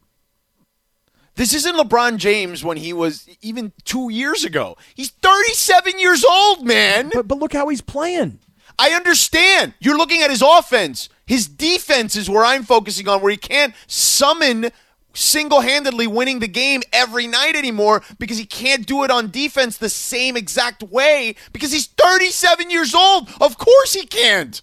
[1.35, 4.77] This isn't LeBron James when he was even two years ago.
[4.95, 7.11] He's 37 years old, man.
[7.12, 8.41] But but look how he's playing.
[8.79, 9.74] I understand.
[9.81, 11.09] You're looking at his offense.
[11.27, 14.70] His defense is where I'm focusing on, where he can't summon
[15.17, 19.77] single handedly winning the game every night anymore because he can't do it on defense
[19.77, 23.29] the same exact way because he's 37 years old.
[23.41, 24.61] Of course he can't.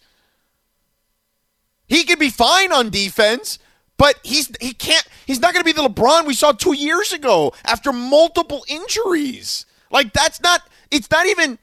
[1.88, 3.60] He could be fine on defense,
[3.98, 7.14] but he's he can't he's not going to be the LeBron we saw 2 years
[7.14, 9.66] ago after multiple injuries.
[9.92, 11.60] Like that's not it's not even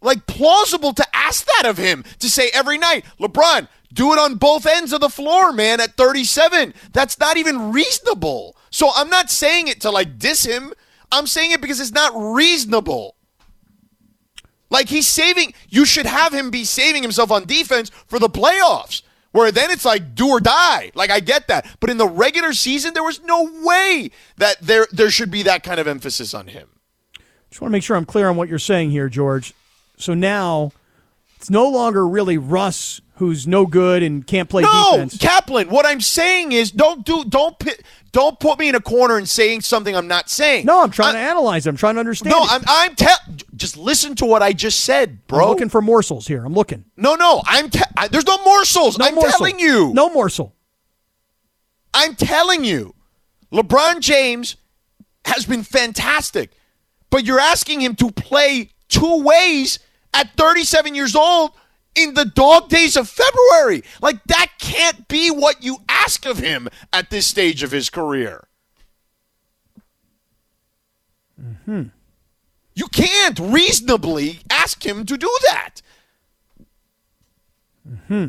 [0.00, 4.36] like plausible to ask that of him to say every night, LeBron, do it on
[4.36, 6.74] both ends of the floor, man, at 37.
[6.92, 8.56] That's not even reasonable.
[8.70, 10.72] So I'm not saying it to like diss him.
[11.12, 13.16] I'm saying it because it's not reasonable.
[14.70, 19.02] Like he's saving, you should have him be saving himself on defense for the playoffs,
[19.32, 20.92] where then it's like do or die.
[20.94, 24.86] Like I get that, but in the regular season, there was no way that there
[24.92, 26.68] there should be that kind of emphasis on him.
[27.50, 29.54] Just want to make sure I'm clear on what you're saying here, George.
[30.00, 30.72] So now
[31.36, 35.18] it's no longer really Russ who's no good and can't play no, defense.
[35.18, 35.68] Kaplan.
[35.68, 37.82] What I'm saying is, don't do, don't pit,
[38.12, 40.64] don't put me in a corner and saying something I'm not saying.
[40.64, 41.66] No, I'm trying to analyze.
[41.66, 41.68] it.
[41.68, 42.34] I'm trying to understand.
[42.34, 42.50] No, it.
[42.50, 43.18] I'm, I'm tell.
[43.54, 45.44] Just listen to what I just said, bro.
[45.44, 46.42] I'm looking for morsels here.
[46.44, 46.86] I'm looking.
[46.96, 47.68] no, no, I'm.
[47.68, 48.98] Te- I, there's no morsels.
[48.98, 49.38] No I'm morsel.
[49.38, 49.92] telling you.
[49.92, 50.54] No morsel.
[51.92, 52.94] I'm telling you,
[53.52, 54.56] LeBron James
[55.26, 56.52] has been fantastic,
[57.10, 59.78] but you're asking him to play two ways
[60.12, 61.52] at 37 years old
[61.94, 63.82] in the dog days of February.
[64.00, 68.46] Like, that can't be what you ask of him at this stage of his career.
[71.64, 71.84] Hmm.
[72.74, 75.82] You can't reasonably ask him to do that.
[78.08, 78.26] Hmm.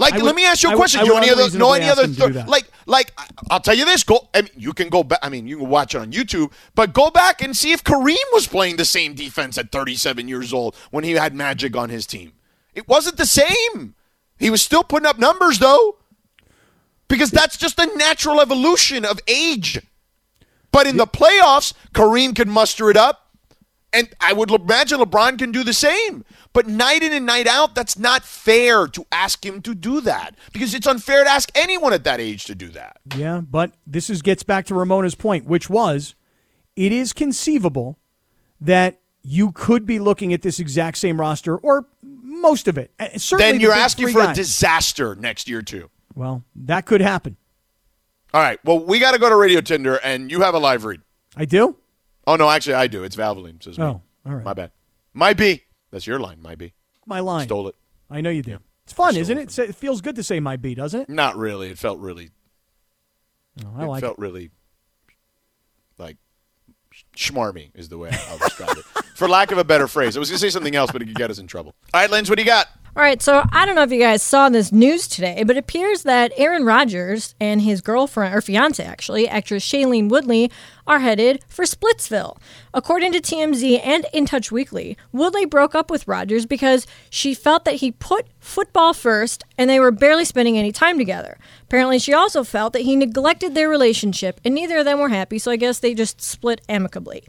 [0.00, 1.00] Like, would- let me ask you a would- question.
[1.00, 2.48] I you know would any other, know any other, him to do thir- that.
[2.48, 3.12] like, like
[3.50, 4.04] I'll tell you this.
[4.04, 4.28] Go.
[4.32, 5.18] I mean, you can go back.
[5.22, 8.16] I mean, you can watch it on YouTube, but go back and see if Kareem
[8.32, 12.06] was playing the same defense at 37 years old when he had Magic on his
[12.06, 12.32] team.
[12.74, 13.96] It wasn't the same.
[14.38, 15.96] He was still putting up numbers though,
[17.08, 19.80] because that's just the natural evolution of age.
[20.70, 23.27] But in the playoffs, Kareem could muster it up.
[23.92, 26.24] And I would imagine LeBron can do the same.
[26.52, 30.34] But night in and night out, that's not fair to ask him to do that
[30.52, 32.98] because it's unfair to ask anyone at that age to do that.
[33.16, 36.14] Yeah, but this is gets back to Ramona's point, which was
[36.76, 37.98] it is conceivable
[38.60, 42.92] that you could be looking at this exact same roster or most of it.
[43.16, 45.90] Certainly then you're big asking for a disaster next year, too.
[46.14, 47.36] Well, that could happen.
[48.34, 48.58] All right.
[48.64, 51.00] Well, we got to go to Radio Tinder, and you have a live read.
[51.36, 51.76] I do?
[52.28, 53.04] Oh, no, actually, I do.
[53.04, 53.62] It's Valvoline.
[53.62, 53.84] Says me.
[53.84, 54.44] Oh, all right.
[54.44, 54.70] My bad.
[55.14, 55.62] Might be.
[55.90, 56.42] That's your line.
[56.42, 56.74] Might be.
[57.06, 57.46] My line.
[57.46, 57.74] Stole it.
[58.10, 58.58] I know you do.
[58.84, 59.58] It's fun, isn't it?
[59.58, 61.08] It feels good to say my B, doesn't it?
[61.08, 61.70] Not really.
[61.70, 62.30] It felt really.
[63.64, 64.50] Oh, I like it like felt really
[65.98, 66.16] like
[67.16, 68.84] schmarmy is the way I'll describe it.
[69.14, 70.16] For lack of a better phrase.
[70.16, 71.74] I was going to say something else, but it could get us in trouble.
[71.92, 72.68] All right, Lens, what do you got?
[72.96, 75.60] All right, so I don't know if you guys saw this news today, but it
[75.60, 80.50] appears that Aaron Rodgers and his girlfriend, or fiance actually, actress Shailene Woodley,
[80.86, 82.38] are headed for Splitsville.
[82.72, 87.64] According to TMZ and In Touch Weekly, Woodley broke up with Rodgers because she felt
[87.66, 91.38] that he put football first and they were barely spending any time together.
[91.64, 95.38] Apparently, she also felt that he neglected their relationship and neither of them were happy,
[95.38, 97.24] so I guess they just split amicably.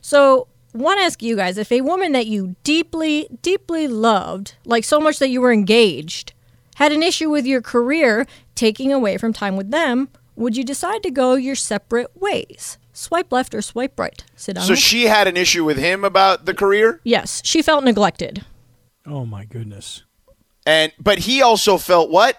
[0.00, 4.84] So, want to ask you guys if a woman that you deeply, deeply loved, like
[4.84, 6.32] so much that you were engaged,
[6.76, 11.02] had an issue with your career taking away from time with them, would you decide
[11.02, 12.78] to go your separate ways?
[12.94, 14.22] Swipe left or swipe right?
[14.36, 14.64] Sit down.
[14.64, 17.00] So she had an issue with him about the career?
[17.04, 18.44] yes, she felt neglected.
[19.06, 20.04] Oh, my goodness.
[20.64, 22.38] And but he also felt what?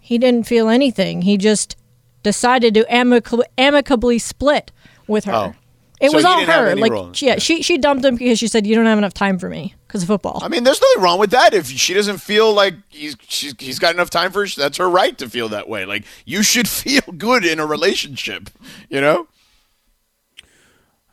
[0.00, 1.22] He didn't feel anything.
[1.22, 1.76] He just
[2.22, 4.72] decided to amic- amicably split
[5.06, 5.32] with her.
[5.32, 5.54] Oh.
[6.00, 6.76] It So was all her.
[6.76, 7.10] Like, role.
[7.16, 9.74] yeah, she she dumped him because she said you don't have enough time for me
[9.86, 10.38] because of football.
[10.42, 11.54] I mean, there's nothing wrong with that.
[11.54, 14.88] If she doesn't feel like he's she's, he's got enough time for her, that's her
[14.88, 15.84] right to feel that way.
[15.86, 18.48] Like you should feel good in a relationship,
[18.88, 19.26] you know.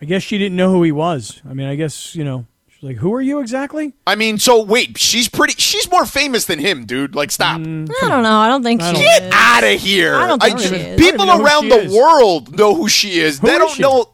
[0.01, 1.41] I guess she didn't know who he was.
[1.49, 3.93] I mean, I guess, you know, she's like, who are you exactly?
[4.05, 5.53] I mean, so wait, she's pretty.
[5.57, 7.15] She's more famous than him, dude.
[7.15, 7.61] Like, stop.
[7.61, 7.89] Mm.
[8.03, 8.37] I don't know.
[8.37, 9.19] I don't think I she don't- is.
[9.21, 10.15] Get out of here.
[10.15, 10.99] I don't think she ju- is.
[10.99, 11.93] People I don't even know who around the is.
[11.93, 13.39] world know who she is.
[13.39, 13.81] Who they is don't she?
[13.81, 14.11] know.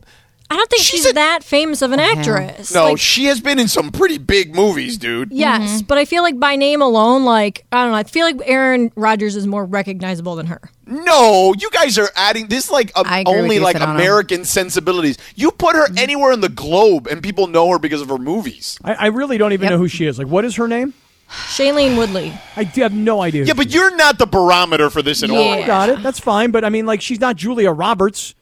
[0.52, 2.74] I don't think she's, that famous of an actress.
[2.74, 5.32] No, Like, she has been in some pretty big movies, dude.
[5.32, 5.86] yes, mm-hmm.
[5.88, 8.92] but I feel like by name alone, like I don't know, I feel like Aaron
[8.98, 10.60] Rodgers is more recognizable than her.
[10.86, 13.96] No, you guys are adding this like a, I agree with only you, like Sedano.
[13.96, 15.18] American sensibilities.
[15.36, 15.98] You put her mm-hmm.
[15.98, 18.78] anywhere in the globe, and people know her because of her movies.
[18.84, 20.20] I, I really don't even know who she is.
[20.20, 20.94] Like, what is her name?
[21.30, 22.34] Shailene Woodley.
[22.58, 23.46] I do have no idea.
[23.46, 25.54] Yeah, but you're not the barometer for this at all.
[25.54, 26.04] I got it.
[26.04, 26.52] That's fine.
[26.52, 28.36] But I mean, like, she's not Julia Roberts.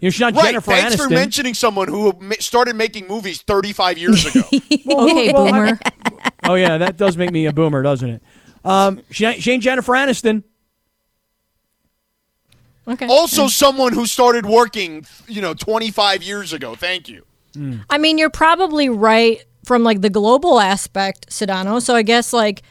[0.00, 0.46] You know, she's not Right.
[0.46, 0.98] Jennifer Thanks Aniston.
[1.04, 4.42] for mentioning someone who started making movies 35 years ago.
[4.84, 5.78] Well, Okay, well, I- boomer.
[6.44, 8.22] oh yeah, that does make me a boomer, doesn't it?
[8.64, 10.42] Um, she, ain't- she ain't Jennifer Aniston.
[12.86, 13.06] Okay.
[13.06, 16.74] also, someone who started working, you know, 25 years ago.
[16.74, 17.24] Thank you.
[17.88, 21.80] I mean, you're probably right from like the global aspect, Sedano.
[21.80, 22.62] So I guess like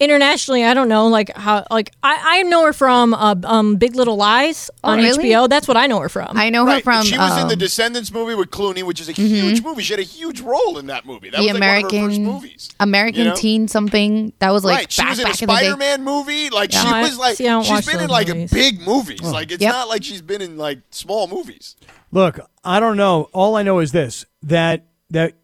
[0.00, 3.94] internationally, I don't know, like how like I, I know her from uh, um Big
[3.94, 5.24] Little Lies Oh, on really?
[5.30, 5.48] HBO.
[5.48, 6.36] That's what I know her from.
[6.36, 6.84] I know her Right.
[6.84, 9.82] from she was in the um, Descendants movie with Clooney, which is a huge movie.
[9.82, 11.30] She had a huge role in that movie.
[11.30, 12.70] That the was like one of her first American movies.
[12.80, 13.34] American you know?
[13.36, 14.92] Teen something that was like right.
[14.92, 15.60] She back was in a back in the day.
[15.62, 16.50] Spider-Man movie.
[16.50, 16.80] Like Yeah.
[16.82, 18.50] she No, I- was like see, I don't she's watch been in those like movies.
[18.50, 19.22] big movies.
[19.22, 19.72] Like it's Yep.
[19.72, 21.76] not like she's been in like small movies.
[22.10, 23.28] Look, I don't know.
[23.32, 25.34] All I know is this: that that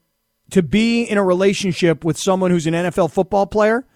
[0.51, 3.87] to be in a relationship with someone who's an NFL football player,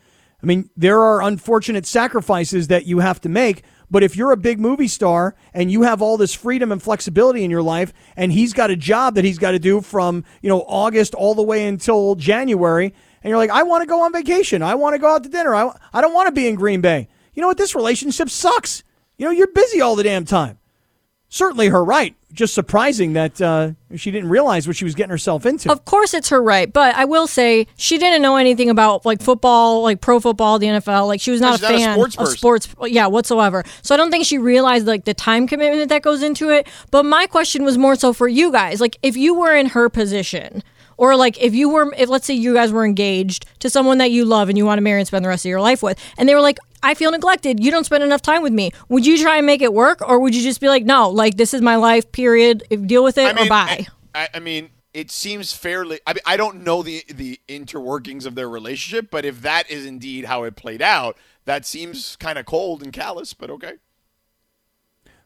[0.43, 3.63] I mean, there are unfortunate sacrifices that you have to make.
[3.91, 7.45] But if you're a big movie star and you have all this freedom and flexibility
[7.45, 10.49] in your life, and he's got a job that he's got to do from you
[10.49, 14.13] know August all the way until January, and you're like, I want to go on
[14.13, 16.55] vacation, I want to go out to dinner, I, I don't want to be in
[16.55, 17.09] Green Bay.
[17.35, 17.59] You know what?
[17.59, 18.83] This relationship sucks.
[19.19, 20.59] You know, you're busy all the damn time
[21.33, 22.15] certainly her right.
[22.33, 25.71] Just surprising that uh, she didn't realize what she was getting herself into.
[25.71, 29.21] Of course, it's her right, but I will say she didn't know anything about like
[29.21, 31.09] football, like pro football, the NFL.
[31.09, 32.39] Like she was not She's a not a fan sports of person.
[32.39, 33.65] sports, yeah, whatsoever.
[33.83, 36.67] So I don't think she realized like the time commitment that goes into it.
[36.91, 39.91] But my question was more so for you guys, like if you were in her
[39.91, 40.63] position.
[40.97, 44.11] Or like if you were, if let's say you guys were engaged to someone that
[44.11, 45.99] you love and you want to marry and spend the rest of your life with,
[46.17, 47.63] and they were like, "I feel neglected.
[47.63, 50.19] You don't spend enough time with me." Would you try and make it work, or
[50.21, 52.11] would you just be like, "No, like this is my life.
[52.13, 52.65] Period.
[52.71, 56.01] If deal with it I mean, or bye." I, I mean, it seems fairly.
[56.07, 59.87] I mean, I don't know the the interworkings of their relationship, but if that is
[59.87, 63.33] indeed how it played out, that seems kind of cold and callous.
[63.33, 63.75] But okay.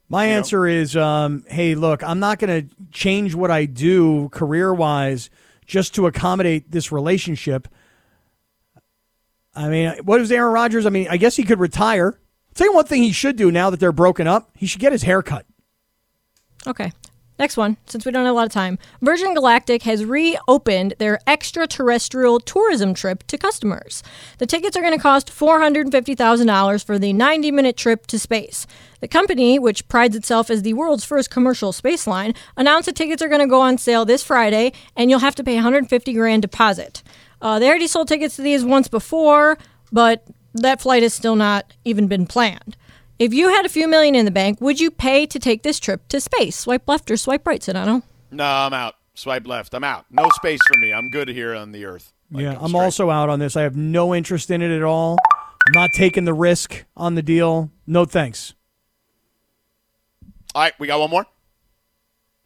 [0.09, 0.37] My You know?
[0.37, 5.31] answer is, um, hey, look, I'm not going to change what I do career wise
[5.67, 7.69] just to accommodate this relationship.
[9.55, 10.87] I mean, what is Aaron Rodgers?
[10.87, 12.19] I mean, I guess he could retire.
[12.49, 14.51] I'll tell you one thing he should do now that they're broken up.
[14.55, 15.47] He should get his hair cut.
[16.67, 16.93] Okay.
[17.39, 18.79] Next one, since we don't have a lot of time.
[19.03, 24.03] Virgin Galactic has reopened their extraterrestrial tourism trip to customers.
[24.39, 28.67] The tickets are going to cost $450,000 for the 90 minute trip to space.
[29.01, 33.21] The company, which prides itself as the world's first commercial space line, announced the tickets
[33.21, 36.41] are going to go on sale this Friday, and you'll have to pay 150 grand
[36.43, 37.03] deposit.
[37.43, 39.59] Uh, they already sold tickets to these once before,
[39.93, 40.25] but
[40.55, 42.77] that flight has still not even been planned.
[43.19, 45.81] If you had a few million in the bank, would you pay to take this
[45.81, 46.57] trip to space?
[46.57, 48.03] Swipe left or swipe right, Sedano?
[48.31, 48.95] No, I'm out.
[49.15, 49.73] Swipe left.
[49.73, 50.05] I'm out.
[50.11, 50.93] No space for me.
[50.93, 52.13] I'm good here on the Earth.
[52.31, 53.57] yeah, I'm also out on this.
[53.57, 55.17] I have no interest in it at all.
[55.33, 57.71] I'm not taking the risk on the deal.
[57.87, 58.55] No thanks.
[60.55, 61.27] All right, we got one more.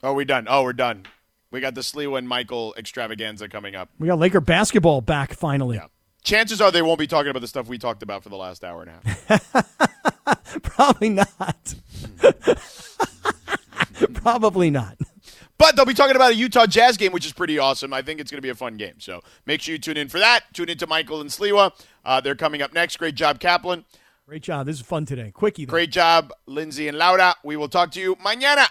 [0.03, 0.47] Oh, we done.
[0.49, 1.05] Oh, we're done.
[1.51, 3.91] We got the Sliwa and Michael extravaganza coming up.
[3.99, 5.81] We got Laker basketball back finally.
[6.23, 8.63] Chances are they won't be talking about the stuff we talked about for the last
[8.65, 10.63] hour and a half.
[10.63, 11.75] Probably not.
[14.15, 14.99] Probably not.
[15.59, 17.93] But they'll be talking about a Utah Jazz game, which is pretty awesome.
[17.93, 18.95] I think it's going to be a fun game.
[18.99, 20.41] So make sure you tune in for that.
[20.55, 21.73] Tune in to Michael and Sliwa.
[22.03, 22.97] Uh, they're coming up next.
[22.97, 23.85] Great job, Kaplan.
[24.27, 24.65] Great job.
[24.67, 25.31] This is fun today.
[25.33, 25.67] Quickie.
[25.67, 25.71] though.
[25.71, 27.35] Great job, Lindsay and Laura.
[27.45, 28.69] We will talk to you mañana.